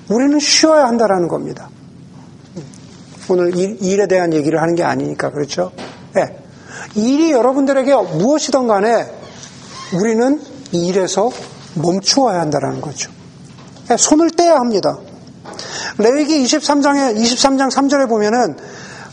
우리는 0.10 0.40
쉬어야 0.40 0.88
한다라는 0.88 1.28
겁니다. 1.28 1.70
오늘 3.30 3.56
일, 3.56 4.00
에 4.00 4.08
대한 4.08 4.34
얘기를 4.34 4.62
하는 4.62 4.76
게 4.76 4.84
아니니까, 4.84 5.32
그렇죠? 5.32 5.72
네. 6.14 6.38
일이 6.96 7.32
여러분들에게 7.32 7.94
무엇이든 7.94 8.68
간에 8.68 9.06
우리는 9.94 10.42
이 10.72 10.88
일에서 10.88 11.30
멈추어야 11.76 12.40
한다는 12.42 12.82
거죠. 12.82 13.12
예, 13.92 13.98
손을 13.98 14.32
떼야 14.32 14.56
합니다. 14.56 14.98
레위기 15.98 16.44
23장에 16.44 17.16
23장 17.16 17.72
3절에 17.72 18.08
보면은 18.08 18.56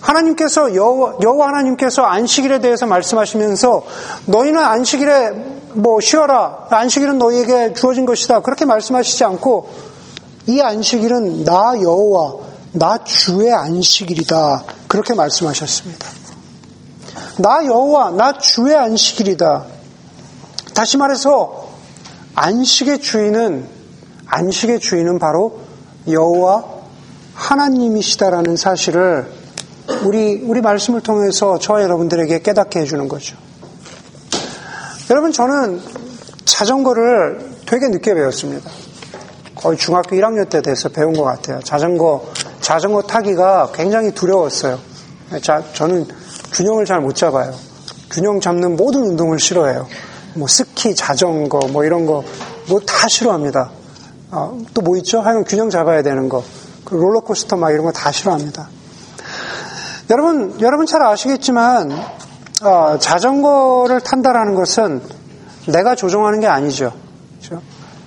하나님께서 0.01 0.75
여호와 0.75 1.49
하나님께서 1.49 2.03
안식일에 2.03 2.61
대해서 2.61 2.87
말씀하시면서 2.87 3.83
너희는 4.27 4.63
안식일에 4.63 5.31
뭐 5.73 6.01
쉬어라 6.01 6.67
안식일은 6.71 7.19
너희에게 7.19 7.73
주어진 7.73 8.07
것이다 8.07 8.41
그렇게 8.41 8.65
말씀하시지 8.65 9.25
않고 9.25 9.69
이 10.47 10.61
안식일은 10.61 11.45
나 11.45 11.75
여호와 11.81 12.46
나 12.79 13.03
주의 13.05 13.51
안식일이다 13.53 14.65
그렇게 14.87 15.15
말씀하셨습니다. 15.15 16.07
나 17.39 17.65
여호와 17.65 18.11
나 18.11 18.37
주의 18.37 18.77
안식일이다. 18.77 19.65
다시 20.75 20.99
말해서 20.99 21.71
안식의 22.35 23.01
주인은 23.01 23.67
안식의 24.27 24.81
주인은 24.81 25.19
바로 25.19 25.61
여호와 26.07 26.65
하나님이시다라는 27.35 28.57
사실을 28.57 29.33
우리 30.03 30.43
우리 30.43 30.61
말씀을 30.61 31.01
통해서 31.01 31.59
저와 31.59 31.83
여러분들에게 31.83 32.41
깨닫게 32.43 32.81
해주는 32.81 33.09
거죠. 33.09 33.39
여러분 35.09 35.33
저는 35.33 35.81
자전거를 36.45 37.57
되게 37.65 37.89
늦게 37.89 38.13
배웠습니다. 38.13 38.71
거의 39.55 39.79
중학교 39.79 40.15
1학년 40.17 40.51
때 40.51 40.61
돼서 40.61 40.91
배운 40.91 41.15
것 41.15 41.23
같아요. 41.23 41.61
자전거 41.61 42.27
자전거 42.67 43.01
타기가 43.03 43.71
굉장히 43.73 44.11
두려웠어요. 44.11 44.81
자, 45.41 45.63
저는 45.73 46.05
균형을 46.53 46.85
잘 46.85 47.01
못 47.01 47.15
잡아요. 47.15 47.55
균형 48.11 48.41
잡는 48.41 48.75
모든 48.75 49.03
운동을 49.03 49.39
싫어해요. 49.39 49.87
뭐 50.35 50.49
스키, 50.49 50.93
자전거, 50.93 51.61
뭐 51.69 51.85
이런 51.85 52.07
거, 52.07 52.25
뭐 52.69 52.81
다 52.85 53.07
싫어합니다. 53.07 53.71
어, 54.33 54.59
또뭐 54.75 54.97
있죠? 54.97 55.21
하여간 55.21 55.45
균형 55.45 55.71
잡아야 55.71 56.03
되는 56.03 56.29
거. 56.29 56.43
그 56.85 56.97
롤러코스터 56.97 57.57
막 57.57 57.71
이런 57.71 57.85
거 57.85 57.93
다 57.93 58.11
싫어합니다. 58.11 58.69
여러분, 60.11 60.61
여러분 60.61 60.87
잘 60.87 61.03
아시겠지만, 61.03 61.93
어, 62.63 62.99
자전거를 62.99 64.01
탄다라는 64.01 64.57
것은 64.57 65.03
내가 65.69 65.95
조종하는 65.95 66.41
게 66.41 66.49
아니죠. 66.49 66.93
그렇죠? 67.39 67.63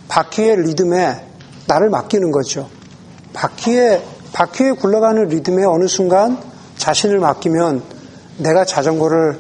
바퀴의 0.10 0.64
리듬에 0.64 1.26
나를 1.66 1.90
맡기는 1.90 2.30
거죠. 2.32 2.68
바퀴에, 3.32 4.04
바퀴에 4.34 4.72
굴러가는 4.74 5.28
리듬에 5.28 5.64
어느 5.66 5.88
순간 5.88 6.38
자신을 6.78 7.20
맡기면 7.20 7.84
내가 8.38 8.66
자전거를 8.66 9.40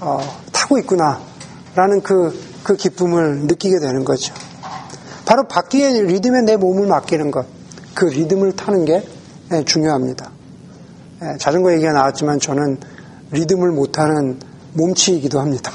어, 0.00 0.20
타고 0.52 0.78
있구나. 0.78 1.20
라는 1.74 2.02
그, 2.02 2.38
그 2.64 2.76
기쁨을 2.76 3.46
느끼게 3.46 3.78
되는 3.78 4.04
거죠. 4.04 4.34
바로 5.24 5.46
바퀴의 5.46 6.02
리듬에 6.06 6.42
내 6.42 6.56
몸을 6.56 6.86
맡기는 6.86 7.30
것, 7.30 7.46
그 7.94 8.06
리듬을 8.06 8.56
타는 8.56 8.84
게 8.84 9.06
예, 9.52 9.64
중요합니다. 9.64 10.30
예, 11.22 11.38
자전거 11.38 11.72
얘기가 11.72 11.92
나왔지만 11.92 12.40
저는 12.40 12.78
리듬을 13.30 13.70
못 13.70 13.93
타는 13.93 14.40
몸치이기도 14.74 15.40
합니다. 15.40 15.70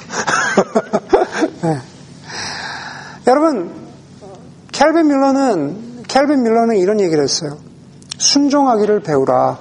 네. 1.62 1.77
여러분, 3.27 3.71
캘빈 4.71 5.08
밀러는, 5.08 6.03
캘빈 6.08 6.43
밀러는 6.43 6.77
이런 6.77 6.99
얘기를 6.99 7.23
했어요. 7.23 7.58
순종하기를 8.17 9.02
배우라. 9.02 9.60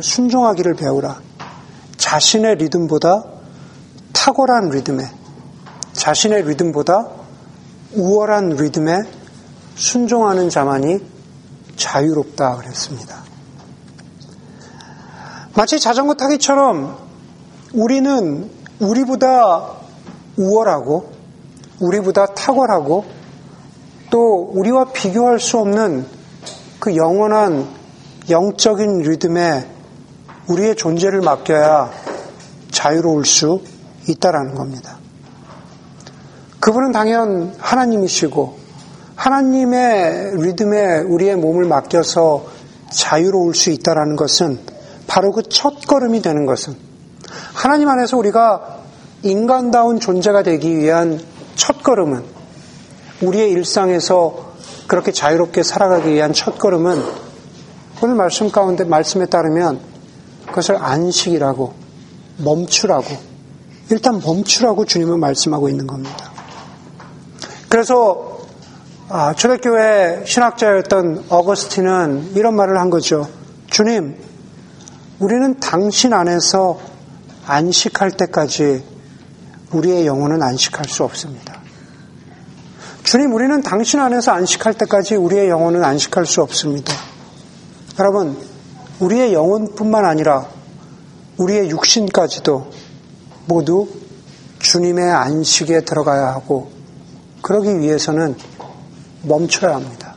순종하기를 0.00 0.74
배우라. 0.74 1.20
자신의 1.96 2.56
리듬보다 2.56 3.24
탁월한 4.12 4.70
리듬에 4.70 5.04
자신의 5.92 6.42
리듬보다 6.44 7.06
우월한 7.94 8.50
리듬에 8.50 8.98
순종하는 9.74 10.50
자만이 10.50 10.98
자유롭다 11.76 12.56
그랬습니다. 12.56 13.22
마치 15.54 15.78
자전거 15.78 16.14
타기처럼 16.14 16.96
우리는 17.72 18.50
우리보다 18.80 19.70
우월하고 20.36 21.12
우리보다 21.80 22.26
탁월하고 22.26 23.04
또 24.10 24.50
우리와 24.52 24.92
비교할 24.92 25.38
수 25.38 25.58
없는 25.58 26.06
그 26.84 26.96
영원한 26.96 27.66
영적인 28.28 28.98
리듬에 28.98 29.66
우리의 30.48 30.76
존재를 30.76 31.22
맡겨야 31.22 31.90
자유로울 32.72 33.24
수 33.24 33.62
있다라는 34.06 34.54
겁니다. 34.54 34.98
그분은 36.60 36.92
당연 36.92 37.54
하나님이시고 37.58 38.58
하나님의 39.16 40.42
리듬에 40.42 40.98
우리의 41.06 41.36
몸을 41.36 41.64
맡겨서 41.64 42.48
자유로울 42.90 43.54
수 43.54 43.70
있다라는 43.70 44.16
것은 44.16 44.58
바로 45.06 45.32
그 45.32 45.42
첫 45.48 45.86
걸음이 45.86 46.20
되는 46.20 46.44
것은 46.44 46.76
하나님 47.54 47.88
안에서 47.88 48.18
우리가 48.18 48.80
인간다운 49.22 50.00
존재가 50.00 50.42
되기 50.42 50.76
위한 50.76 51.18
첫 51.56 51.82
걸음은 51.82 52.24
우리의 53.22 53.52
일상에서 53.52 54.53
그렇게 54.86 55.12
자유롭게 55.12 55.62
살아가기 55.62 56.12
위한 56.12 56.32
첫 56.32 56.58
걸음은 56.58 57.02
오늘 58.02 58.14
말씀 58.14 58.50
가운데 58.50 58.84
말씀에 58.84 59.26
따르면 59.26 59.80
그것을 60.46 60.76
안식이라고 60.76 61.74
멈추라고 62.38 63.34
일단 63.90 64.20
멈추라고 64.20 64.84
주님은 64.84 65.20
말씀하고 65.20 65.68
있는 65.68 65.86
겁니다. 65.86 66.30
그래서 67.68 68.34
아, 69.08 69.34
초대교회 69.34 70.24
신학자였던 70.26 71.26
어거스틴은 71.28 72.32
이런 72.34 72.56
말을 72.56 72.78
한 72.78 72.88
거죠. 72.88 73.28
주님, 73.70 74.16
우리는 75.18 75.60
당신 75.60 76.12
안에서 76.12 76.78
안식할 77.46 78.12
때까지 78.12 78.82
우리의 79.72 80.06
영혼은 80.06 80.42
안식할 80.42 80.86
수 80.86 81.04
없습니다. 81.04 81.53
주님, 83.04 83.34
우리는 83.34 83.60
당신 83.60 84.00
안에서 84.00 84.32
안식할 84.32 84.74
때까지 84.74 85.14
우리의 85.16 85.50
영혼은 85.50 85.84
안식할 85.84 86.24
수 86.24 86.40
없습니다. 86.40 86.94
여러분, 87.98 88.34
우리의 88.98 89.34
영혼뿐만 89.34 90.06
아니라 90.06 90.48
우리의 91.36 91.68
육신까지도 91.68 92.70
모두 93.46 93.88
주님의 94.58 95.12
안식에 95.12 95.82
들어가야 95.82 96.28
하고 96.28 96.70
그러기 97.42 97.78
위해서는 97.78 98.36
멈춰야 99.22 99.74
합니다. 99.74 100.16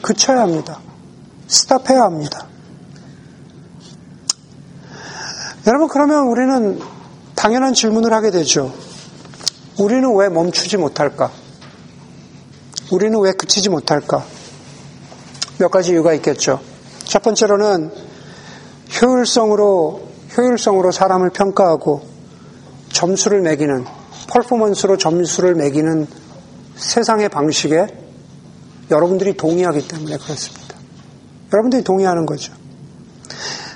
그쳐야 0.00 0.42
합니다. 0.42 0.78
스탑해야 1.48 2.02
합니다. 2.02 2.46
여러분 5.66 5.88
그러면 5.88 6.28
우리는 6.28 6.80
당연한 7.34 7.74
질문을 7.74 8.12
하게 8.12 8.30
되죠. 8.30 8.72
우리는 9.80 10.14
왜 10.14 10.28
멈추지 10.28 10.76
못할까? 10.76 11.43
우리는 12.90 13.18
왜 13.20 13.32
그치지 13.32 13.70
못할까? 13.70 14.24
몇 15.58 15.70
가지 15.70 15.92
이유가 15.92 16.12
있겠죠. 16.14 16.60
첫 17.04 17.22
번째로는 17.22 17.90
효율성으로, 19.00 20.02
효율성으로 20.36 20.92
사람을 20.92 21.30
평가하고 21.30 22.02
점수를 22.92 23.40
매기는, 23.40 23.84
퍼포먼스로 24.28 24.96
점수를 24.96 25.54
매기는 25.54 26.06
세상의 26.76 27.28
방식에 27.28 27.86
여러분들이 28.90 29.36
동의하기 29.36 29.88
때문에 29.88 30.16
그렇습니다. 30.18 30.76
여러분들이 31.52 31.84
동의하는 31.84 32.26
거죠. 32.26 32.52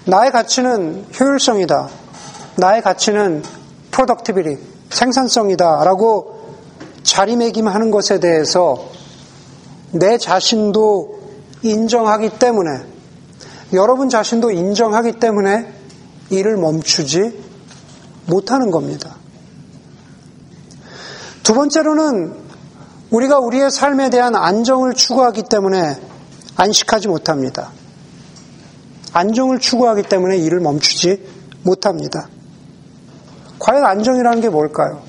나의 0.04 0.32
가치는 0.32 1.06
효율성이다. 1.18 1.88
나의 2.56 2.82
가치는 2.82 3.42
프로덕티비리, 3.90 4.58
생산성이다. 4.90 5.84
라고 5.84 6.37
자리매김하는 7.02 7.90
것에 7.90 8.20
대해서 8.20 8.90
내 9.92 10.18
자신도 10.18 11.18
인정하기 11.62 12.38
때문에 12.38 12.80
여러분 13.72 14.08
자신도 14.08 14.50
인정하기 14.50 15.12
때문에 15.12 15.72
일을 16.30 16.56
멈추지 16.56 17.42
못하는 18.26 18.70
겁니다. 18.70 19.16
두 21.42 21.54
번째로는 21.54 22.34
우리가 23.10 23.38
우리의 23.38 23.70
삶에 23.70 24.10
대한 24.10 24.34
안정을 24.34 24.94
추구하기 24.94 25.44
때문에 25.44 25.96
안식하지 26.56 27.08
못합니다. 27.08 27.70
안정을 29.12 29.58
추구하기 29.58 30.02
때문에 30.02 30.36
일을 30.36 30.60
멈추지 30.60 31.26
못합니다. 31.62 32.28
과연 33.58 33.84
안정이라는 33.84 34.40
게 34.40 34.48
뭘까요? 34.50 35.07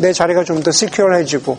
네. 0.00 0.08
내 0.08 0.12
자리가 0.12 0.44
좀 0.44 0.62
더 0.62 0.70
시큐얼해지고, 0.72 1.56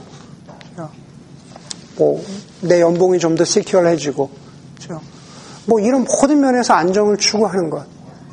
뭐, 1.97 2.23
내 2.61 2.81
연봉이 2.81 3.19
좀 3.19 3.35
더 3.35 3.45
시큐얼해지고, 3.45 4.29
그렇죠? 4.77 5.01
뭐 5.65 5.79
이런 5.79 6.03
모든 6.05 6.39
면에서 6.41 6.73
안정을 6.73 7.17
추구하는 7.17 7.69
것. 7.69 7.85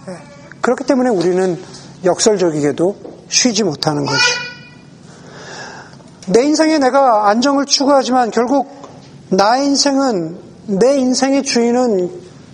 네. 0.07 0.15
그렇기 0.61 0.85
때문에 0.85 1.11
우리는 1.11 1.59
역설적이게도 2.05 2.97
쉬지 3.29 3.65
못하는 3.65 4.07
거죠. 4.07 4.21
내 6.29 6.43
인생에 6.45 6.79
내가 6.79 7.29
안정을 7.29 7.67
추구하지만 7.67 8.31
결국 8.31 8.69
나의 9.31 9.67
인생은 9.67 10.39
내 10.67 10.99
인생의 10.99 11.43
주인은 11.43 12.11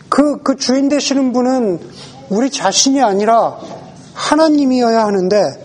그, 0.08 0.42
그 0.42 0.56
주인 0.56 0.88
되시는 0.88 1.32
분은 1.32 1.80
우리 2.30 2.50
자신이 2.50 3.02
아니라 3.02 3.56
하나님이어야 4.14 5.04
하는데 5.04 5.63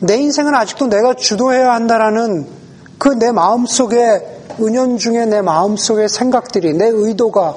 내 0.00 0.16
인생은 0.16 0.54
아직도 0.54 0.86
내가 0.88 1.14
주도해야 1.14 1.72
한다라는 1.72 2.46
그 2.98 3.10
내 3.10 3.30
마음속에 3.30 4.36
은연 4.60 4.98
중에 4.98 5.26
내 5.26 5.42
마음속의 5.42 6.08
생각들이 6.08 6.72
내 6.74 6.86
의도가 6.86 7.56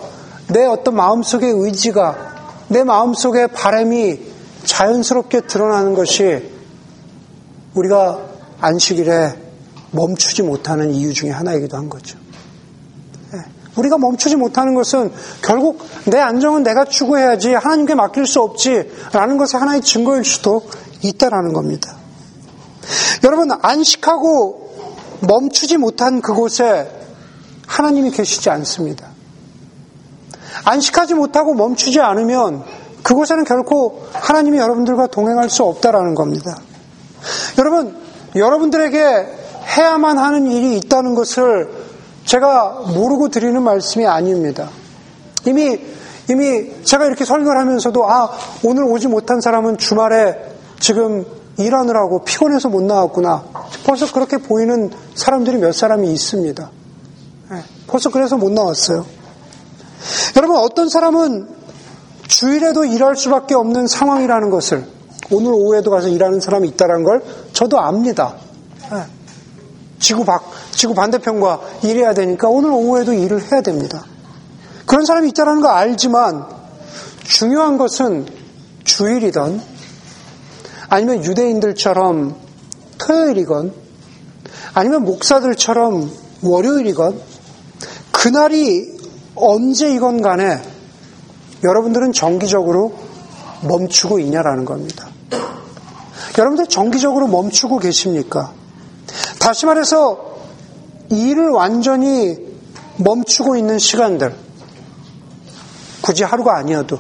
내 0.50 0.66
어떤 0.66 0.96
마음속의 0.96 1.52
의지가 1.52 2.66
내 2.70 2.84
마음속의 2.84 3.50
바람이 3.50 4.20
자연스럽게 4.64 5.42
드러나는 5.42 5.94
것이 5.96 6.50
우리가 7.74 8.20
안식일에 8.60 9.34
멈추지 9.92 10.44
못하는 10.44 10.92
이유 10.92 11.14
중에 11.14 11.32
하나이기도 11.32 11.78
한 11.78 11.90
거죠. 11.90 12.18
우리가 13.78 13.98
멈추지 13.98 14.36
못하는 14.36 14.76
것은 14.76 15.12
결국 15.42 15.80
내 16.06 16.20
안정은 16.20 16.64
내가 16.64 16.84
추구해야지 16.86 17.54
하나님께 17.54 17.96
맡길 17.96 18.26
수 18.26 18.42
없지라는 18.42 19.38
것의 19.38 19.60
하나의 19.60 19.82
증거일 19.82 20.26
수도 20.26 20.64
있다라는 21.02 21.54
겁니다. 21.54 21.99
여러분 23.24 23.50
안식하고 23.62 24.70
멈추지 25.22 25.78
못한 25.78 26.22
그곳에 26.22 26.90
하나님이 27.68 28.12
계시지 28.12 28.50
않습니다. 28.50 29.08
안식하지 30.66 31.14
못하고 31.14 31.54
멈추지 31.54 32.00
않으면 32.00 32.64
그곳에는 33.04 33.44
결코 33.44 34.06
하나님이 34.14 34.58
여러분들과 34.58 35.08
동행할 35.08 35.50
수 35.50 35.64
없다라는 35.64 36.16
겁니다. 36.16 36.58
여러분, 37.58 37.96
여러분들에게 38.36 39.28
해야만 39.78 40.18
하는 40.18 40.52
일이 40.52 40.78
있다는 40.78 41.16
것을 41.16 41.70
제가 42.26 42.84
모르고 42.94 43.30
드리는 43.30 43.62
말씀이 43.62 44.06
아닙니다. 44.06 44.70
이미, 45.46 45.80
이미 46.30 46.84
제가 46.84 47.06
이렇게 47.06 47.26
설교를 47.26 47.60
하면서도, 47.62 48.10
아, 48.10 48.30
오늘 48.64 48.84
오지 48.84 49.08
못한 49.08 49.42
사람은 49.42 49.78
주말에 49.78 50.36
지금 50.80 51.26
일하느라고 51.60 52.24
피곤해서 52.24 52.70
못 52.70 52.82
나왔구나. 52.82 53.44
벌써 53.86 54.12
그렇게 54.12 54.38
보이는 54.38 54.90
사람들이 55.14 55.58
몇 55.58 55.74
사람이 55.74 56.12
있습니다. 56.12 56.72
네, 57.52 57.64
벌써 57.88 58.10
그래서 58.10 58.38
못 58.38 58.52
나왔어요. 58.52 59.06
여러분, 60.38 60.58
어떤 60.58 60.90
사람은 60.90 61.48
주일에도 62.28 62.86
일할 62.86 63.16
수밖에 63.16 63.56
없는 63.56 63.88
상황이라는 63.88 64.50
것을 64.50 64.86
오늘 65.32 65.52
오후에도 65.52 65.92
가서 65.92 66.08
일하는 66.08 66.40
사람이 66.40 66.68
있다는 66.70 67.04
걸 67.04 67.24
저도 67.54 67.80
압니다. 67.80 68.36
네. 68.92 69.04
지구 70.00 70.24
밖, 70.24 70.44
지구 70.72 70.94
반대편과 70.94 71.60
일해야 71.84 72.14
되니까 72.14 72.48
오늘 72.48 72.72
오후에도 72.72 73.14
일을 73.14 73.52
해야 73.52 73.62
됩니다. 73.62 74.06
그런 74.86 75.06
사람이 75.06 75.30
있다는 75.30 75.62
거 75.62 75.68
알지만 75.70 76.46
중요한 77.24 77.78
것은 77.78 78.26
주일이든 78.86 79.62
아니면 80.90 81.24
유대인들처럼 81.24 82.36
토요일이건 82.98 83.74
아니면 84.74 85.04
목사들처럼 85.04 86.12
월요일이건 86.42 87.22
그날이 88.12 88.98
언제이건 89.36 90.22
간에 90.22 90.62
여러분들은 91.64 92.14
정기적으로 92.14 92.94
멈추고 93.68 94.20
있냐라는 94.20 94.66
겁니다. 94.66 95.08
여러분들 96.38 96.68
정기적으로 96.68 97.28
멈추고 97.28 97.80
계십니까? 97.80 98.54
다시 99.40 99.66
말해서 99.66 100.38
일을 101.10 101.50
완전히 101.50 102.38
멈추고 102.98 103.56
있는 103.56 103.80
시간들, 103.80 104.36
굳이 106.02 106.24
하루가 106.24 106.58
아니어도, 106.58 107.00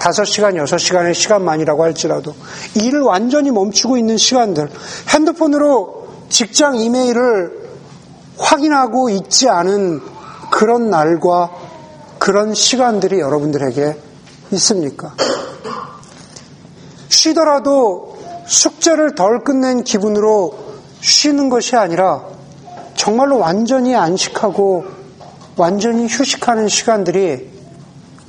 다섯 0.00 0.24
시간, 0.24 0.56
여섯 0.56 0.78
시간의 0.78 1.14
시간만이라고 1.14 1.82
할지라도, 1.84 2.34
일을 2.74 3.02
완전히 3.02 3.50
멈추고 3.50 3.98
있는 3.98 4.16
시간들, 4.16 4.70
핸드폰으로 5.10 6.08
직장 6.30 6.76
이메일을 6.76 7.68
확인하고 8.38 9.10
있지 9.10 9.50
않은 9.50 10.00
그런 10.50 10.88
날과 10.88 11.50
그런 12.18 12.54
시간들이 12.54 13.20
여러분들에게 13.20 13.96
있습니까? 14.52 15.14
쉬더라도 17.10 18.18
숙제를 18.46 19.14
덜 19.14 19.44
끝낸 19.44 19.84
기분으로 19.84 20.54
쉬는 21.02 21.50
것이 21.50 21.76
아니라 21.76 22.24
정말로 22.94 23.38
완전히 23.38 23.94
안식하고 23.94 24.86
완전히 25.56 26.06
휴식하는 26.06 26.68
시간들이 26.68 27.50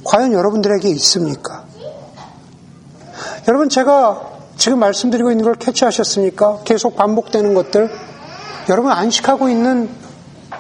과연 0.04 0.34
여러분들에게 0.34 0.90
있습니까? 0.90 1.61
여러분 3.48 3.70
제가 3.70 4.22
지금 4.58 4.80
말씀드리고 4.80 5.32
있는 5.32 5.44
걸 5.44 5.56
캐치하셨습니까? 5.56 6.60
계속 6.64 6.96
반복되는 6.96 7.54
것들. 7.54 7.90
여러분 8.70 8.92
안식하고 8.92 9.50
있는 9.50 9.90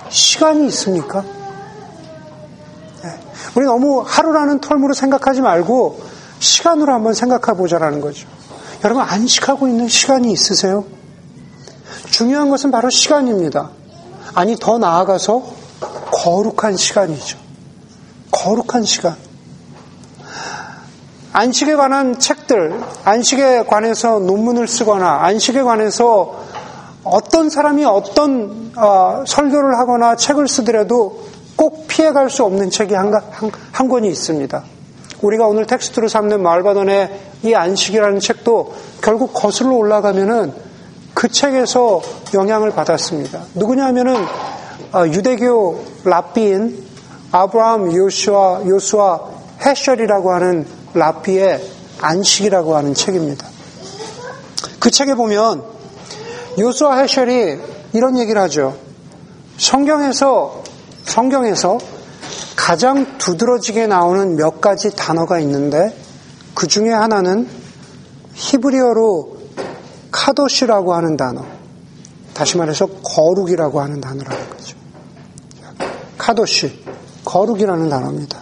시간이 0.10 0.66
있습니까? 0.68 1.22
네. 3.04 3.10
우리 3.56 3.66
너무 3.66 4.04
하루라는 4.06 4.60
털무로 4.60 4.94
생각하지 4.94 5.42
말고 5.42 6.02
시간으로 6.40 6.94
한번 6.94 7.14
생각해 7.14 7.58
보자라는 7.58 8.02
거죠. 8.02 8.28
여러분 8.84 9.04
안식하고 9.04 9.68
있는 9.68 9.88
시간이 9.88 10.32
있으세요? 10.32 10.86
중요한 12.10 12.50
것은 12.50 12.72
바로 12.72 12.90
시간입니다. 12.90 13.70
아니, 14.34 14.56
더 14.56 14.80
나아가서 14.80 15.44
거룩한 16.12 16.78
시간이죠. 16.78 17.38
거룩한 18.32 18.86
시간. 18.86 19.16
안식에 21.34 21.76
관한 21.76 22.20
책들, 22.20 22.82
안식에 23.06 23.64
관해서 23.64 24.20
논문을 24.20 24.68
쓰거나 24.68 25.24
안식에 25.24 25.62
관해서 25.62 26.42
어떤 27.06 27.50
사람이 27.50 27.86
어떤 27.86 28.74
어, 28.76 29.24
설교를 29.26 29.78
하거나 29.78 30.16
책을 30.18 30.50
쓰더라도 30.50 31.24
꼭 31.56 31.88
피해갈 31.88 32.30
수 32.30 32.44
없는 32.44 32.70
책이 32.70 32.94
한, 32.94 33.14
한, 33.14 33.52
한 33.72 33.88
권이 33.88 34.10
있습니다. 34.10 34.64
우리가 35.22 35.48
오늘 35.48 35.66
텍스트로 35.66 36.10
삼는 36.10 36.44
말바던의 36.44 37.20
이 37.44 37.54
안식이라는 37.54 38.20
책도 38.20 38.74
결국 39.02 39.34
거슬러 39.34 39.76
올라가면은 39.76 40.54
그 41.14 41.30
책에서 41.30 42.02
영향을 42.34 42.72
받았습니다. 42.72 43.42
누구냐면은 43.56 44.26
아, 44.92 45.08
유대교 45.08 45.86
랍비인 46.04 46.84
아브라함 47.32 47.96
요수아 47.96 48.64
요수아 48.66 49.20
해셜이라고 49.66 50.32
하는 50.34 50.81
랍비의 50.94 51.72
안식이라고 52.00 52.76
하는 52.76 52.94
책입니다. 52.94 53.48
그 54.80 54.90
책에 54.90 55.14
보면 55.14 55.64
요수아 56.58 56.98
해셜이 56.98 57.58
이런 57.94 58.18
얘기를 58.18 58.42
하죠. 58.42 58.78
성경에서 59.58 60.64
성경에서 61.06 61.78
가장 62.56 63.18
두드러지게 63.18 63.88
나오는 63.88 64.36
몇 64.36 64.62
가지 64.62 64.96
단어가 64.96 65.40
있는데 65.40 65.96
그 66.54 66.68
중에 66.68 66.90
하나는 66.90 67.48
히브리어로 68.34 69.38
카도시라고 70.12 70.94
하는 70.94 71.18
단어. 71.18 71.46
다시 72.34 72.58
말해서 72.58 72.88
거룩이라고 72.88 73.82
하는 73.82 74.02
단어라는 74.02 74.50
거죠. 74.50 74.78
카도시, 76.18 76.84
거룩이라는 77.26 77.90
단어입니다. 77.90 78.41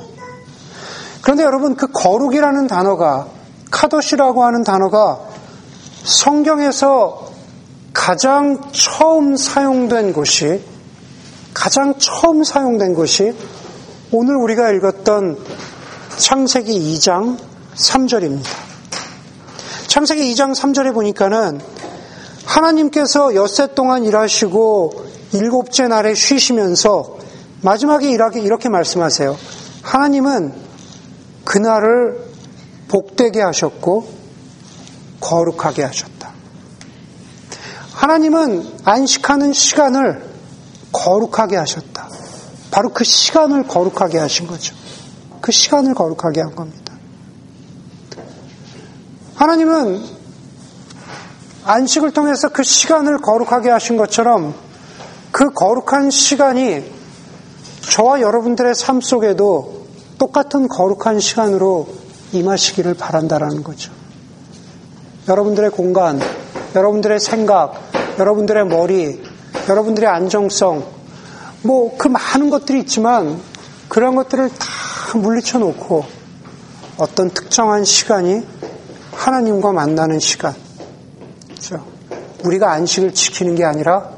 그런데 1.22 1.44
여러분 1.44 1.76
그 1.76 1.88
거룩이라는 1.88 2.68
단어가 2.68 3.28
카도시라고 3.72 4.44
하는 4.44 4.64
단어가 4.64 5.20
성경에서 6.04 7.30
가장 7.94 8.62
처음 8.72 9.36
사용된 9.36 10.14
곳이 10.14 10.64
가장 11.54 11.96
처음 11.98 12.44
사용된 12.44 12.94
것이 12.94 13.36
오늘 14.12 14.36
우리가 14.36 14.72
읽었던 14.72 15.38
창세기 16.18 16.96
2장 16.96 17.38
3절입니다. 17.76 18.46
창세기 19.88 20.34
2장 20.34 20.56
3절에 20.56 20.94
보니까는 20.94 21.60
하나님께서 22.46 23.36
엿새 23.36 23.74
동안 23.76 24.06
일하시고 24.06 25.06
일곱째 25.34 25.88
날에 25.88 26.16
쉬시면서 26.16 27.18
마지막에 27.62 28.10
이렇게, 28.10 28.40
이렇게 28.40 28.70
말씀하세요. 28.70 29.36
하나님은 29.82 30.69
그날을 31.50 32.16
복되게 32.90 33.42
하셨고 33.42 34.08
거룩하게 35.20 35.84
하셨다. 35.84 36.30
하나님은 37.94 38.72
안식하는 38.84 39.54
시간을 39.54 40.24
거룩하게 40.92 41.58
하셨다. 41.58 42.08
바로 42.70 42.90
그 42.90 43.04
시간을 43.04 43.64
거룩하게 43.64 44.20
하신 44.20 44.46
거죠. 44.46 44.76
그 45.42 45.52
시간을 45.52 45.96
거룩하게 45.96 46.42
한 46.42 46.56
겁니다. 46.56 46.94
하나님은 49.34 50.04
안식을 51.64 52.12
통해서 52.12 52.50
그 52.50 52.62
시간을 52.62 53.18
거룩하게 53.22 53.72
하신 53.72 53.98
것처럼 53.98 54.54
그 55.32 55.50
거룩한 55.52 56.12
시간이 56.12 56.84
저와 57.82 58.22
여러분들의 58.22 58.76
삶 58.76 59.02
속에도 59.02 59.79
똑같은 60.20 60.68
거룩한 60.68 61.20
시간으로 61.20 61.88
임하시기를 62.34 62.94
바란다라는 62.94 63.64
거죠. 63.64 63.92
여러분들의 65.28 65.72
공간, 65.72 66.20
여러분들의 66.76 67.20
생각, 67.20 67.82
여러분들의 68.20 68.68
머리, 68.68 69.22
여러분들의 69.68 70.08
안정성, 70.08 70.84
뭐 71.64 71.98
그 71.98 72.08
많은 72.08 72.50
것들이 72.50 72.82
있지만 72.82 73.42
그런 73.88 74.16
것들을 74.16 74.50
다 74.50 75.18
물리쳐 75.18 75.60
놓고 75.60 76.06
어떤 76.98 77.30
특정한 77.30 77.84
시간이 77.84 78.46
하나님과 79.12 79.72
만나는 79.72 80.20
시간. 80.20 80.54
그렇죠? 81.48 81.86
우리가 82.44 82.72
안식을 82.74 83.14
지키는 83.14 83.56
게 83.56 83.66
아니라 83.66 84.10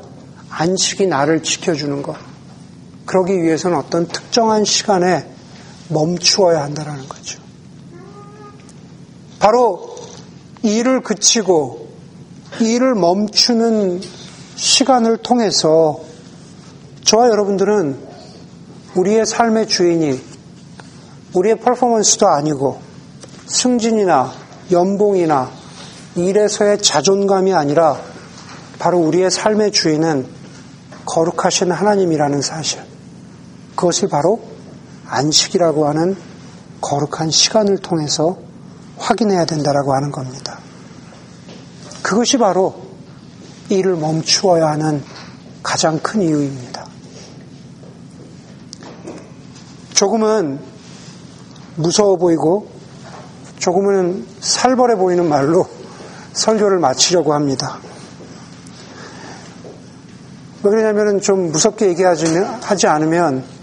안식이 0.49 1.07
나를 1.07 1.43
지켜주는 1.43 2.01
것. 2.01 2.15
그러기 3.05 3.41
위해서는 3.41 3.77
어떤 3.77 4.07
특정한 4.07 4.65
시간에 4.65 5.30
멈추어야 5.91 6.63
한다는 6.63 7.07
거죠. 7.07 7.39
바로 9.39 9.95
일을 10.63 11.01
그치고 11.01 11.89
일을 12.59 12.95
멈추는 12.95 14.01
시간을 14.55 15.17
통해서 15.17 15.99
저와 17.03 17.29
여러분들은 17.29 17.97
우리의 18.95 19.25
삶의 19.25 19.67
주인이 19.67 20.21
우리의 21.33 21.59
퍼포먼스도 21.59 22.27
아니고 22.27 22.79
승진이나 23.47 24.31
연봉이나 24.71 25.49
일에서의 26.15 26.81
자존감이 26.81 27.53
아니라 27.53 27.99
바로 28.79 28.99
우리의 28.99 29.31
삶의 29.31 29.71
주인은 29.71 30.27
거룩하신 31.05 31.71
하나님이라는 31.71 32.41
사실. 32.41 32.81
그것을 33.75 34.09
바로 34.09 34.50
안식이라고 35.11 35.87
하는 35.87 36.15
거룩한 36.79 37.29
시간을 37.29 37.79
통해서 37.79 38.37
확인해야 38.97 39.45
된다라고 39.45 39.93
하는 39.93 40.11
겁니다. 40.11 40.57
그것이 42.01 42.37
바로 42.37 42.75
일을 43.69 43.95
멈추어야 43.95 44.67
하는 44.67 45.03
가장 45.61 45.99
큰 45.99 46.21
이유입니다. 46.21 46.85
조금은 49.93 50.59
무서워 51.75 52.15
보이고 52.17 52.69
조금은 53.59 54.25
살벌해 54.39 54.95
보이는 54.95 55.27
말로 55.27 55.67
설교를 56.33 56.79
마치려고 56.79 57.33
합니다. 57.33 57.77
왜 60.63 60.69
그러냐면 60.69 61.21
좀 61.21 61.51
무섭게 61.51 61.87
얘기하지 61.89 62.87
않으면 62.87 63.60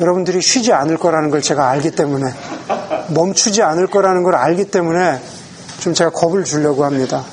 여러분들이 0.00 0.40
쉬지 0.40 0.72
않을 0.72 0.96
거라는 0.96 1.30
걸 1.30 1.42
제가 1.42 1.68
알기 1.68 1.92
때문에 1.92 2.32
멈추지 3.14 3.62
않을 3.62 3.86
거라는 3.86 4.22
걸 4.22 4.34
알기 4.34 4.70
때문에 4.70 5.20
좀 5.80 5.94
제가 5.94 6.10
겁을 6.10 6.44
주려고 6.44 6.84
합니다. 6.84 7.24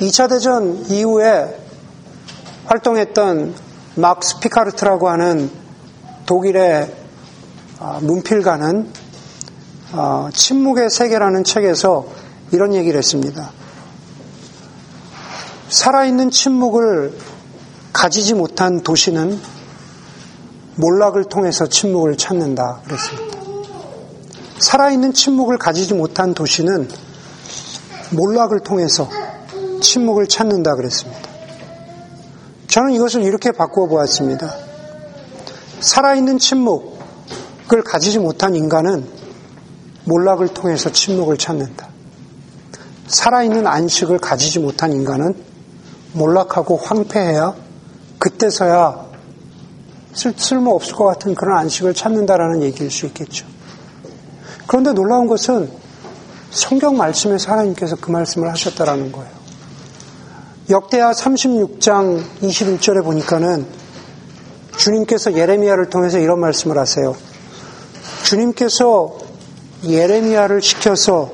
2차 0.00 0.28
대전 0.28 0.84
이후에 0.88 1.60
활동했던 2.66 3.54
막스 3.96 4.40
피카르트라고 4.40 5.08
하는 5.08 5.50
독일의 6.26 6.92
아, 7.78 7.98
문필가는 8.00 8.90
아, 9.92 10.30
침묵의 10.32 10.90
세계라는 10.90 11.44
책에서 11.44 12.06
이런 12.50 12.74
얘기를 12.74 12.98
했습니다. 12.98 13.50
살아있는 15.68 16.30
침묵을 16.30 17.18
가지지 17.92 18.34
못한 18.34 18.80
도시는 18.80 19.40
몰락을 20.76 21.24
통해서 21.24 21.66
침묵을 21.66 22.16
찾는다 22.16 22.80
그랬습니다. 22.84 23.38
살아있는 24.58 25.12
침묵을 25.12 25.58
가지지 25.58 25.94
못한 25.94 26.34
도시는 26.34 26.88
몰락을 28.10 28.60
통해서 28.60 29.08
침묵을 29.80 30.26
찾는다 30.26 30.74
그랬습니다. 30.74 31.28
저는 32.68 32.92
이것을 32.92 33.22
이렇게 33.22 33.52
바꾸어 33.52 33.86
보았습니다. 33.86 34.52
살아있는 35.80 36.38
침묵을 36.38 37.82
가지지 37.84 38.18
못한 38.18 38.54
인간은 38.54 39.06
몰락을 40.04 40.48
통해서 40.48 40.90
침묵을 40.90 41.36
찾는다. 41.36 41.88
살아있는 43.06 43.66
안식을 43.66 44.18
가지지 44.18 44.58
못한 44.58 44.92
인간은 44.92 45.34
몰락하고 46.14 46.76
황폐해야 46.76 47.54
그때서야 48.18 49.13
쓸모 50.14 50.74
없을 50.74 50.94
것 50.94 51.04
같은 51.04 51.34
그런 51.34 51.58
안식을 51.58 51.94
찾는다라는 51.94 52.62
얘기일 52.62 52.90
수 52.90 53.06
있겠죠. 53.06 53.46
그런데 54.66 54.92
놀라운 54.92 55.26
것은 55.26 55.70
성경 56.50 56.96
말씀에서 56.96 57.52
하나님께서 57.52 57.96
그 57.96 58.10
말씀을 58.10 58.50
하셨다라는 58.50 59.12
거예요. 59.12 59.30
역대하 60.70 61.12
36장 61.12 62.22
21절에 62.40 63.04
보니까는 63.04 63.66
주님께서 64.76 65.34
예레미야를 65.34 65.90
통해서 65.90 66.18
이런 66.18 66.40
말씀을 66.40 66.78
하세요. 66.78 67.14
주님께서 68.22 69.18
예레미야를 69.84 70.62
시켜서 70.62 71.30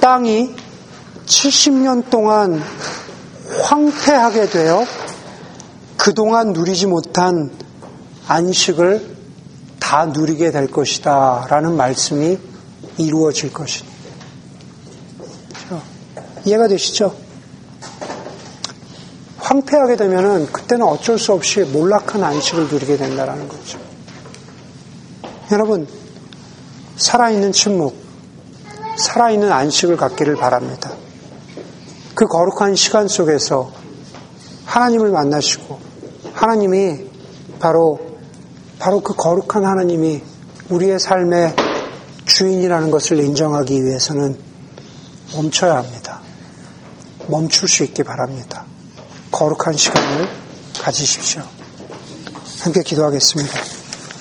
땅이 0.00 0.54
70년 1.26 2.08
동안 2.10 2.62
황폐하게 3.62 4.48
되어 4.48 4.84
그동안 5.96 6.52
누리지 6.52 6.86
못한 6.86 7.50
안식을 8.26 9.14
다 9.80 10.06
누리게 10.06 10.50
될 10.50 10.66
것이다. 10.66 11.46
라는 11.48 11.76
말씀이 11.76 12.38
이루어질 12.98 13.52
것입니다. 13.52 13.94
이해가 16.46 16.68
되시죠? 16.68 17.14
황폐하게 19.38 19.96
되면은 19.96 20.52
그때는 20.52 20.86
어쩔 20.86 21.18
수 21.18 21.32
없이 21.32 21.60
몰락한 21.60 22.22
안식을 22.22 22.68
누리게 22.68 22.96
된다라는 22.96 23.48
거죠. 23.48 23.78
여러분, 25.52 25.86
살아있는 26.96 27.52
침묵, 27.52 27.94
살아있는 28.96 29.52
안식을 29.52 29.96
갖기를 29.96 30.36
바랍니다. 30.36 30.90
그 32.14 32.26
거룩한 32.26 32.74
시간 32.74 33.08
속에서 33.08 33.72
하나님을 34.64 35.10
만나시고 35.10 35.73
하나님이 36.44 37.06
바로 37.58 37.98
바로 38.78 39.00
그 39.00 39.14
거룩한 39.14 39.64
하나님이 39.64 40.22
우리의 40.68 41.00
삶의 41.00 41.56
주인이라는 42.26 42.90
것을 42.90 43.18
인정하기 43.18 43.82
위해서는 43.82 44.38
멈춰야 45.32 45.78
합니다. 45.78 46.20
멈출 47.28 47.66
수 47.66 47.82
있기 47.84 48.02
바랍니다. 48.02 48.66
거룩한 49.30 49.74
시간을 49.74 50.28
가지십시오. 50.82 51.42
함께 52.60 52.82
기도하겠습니다. 52.82 53.73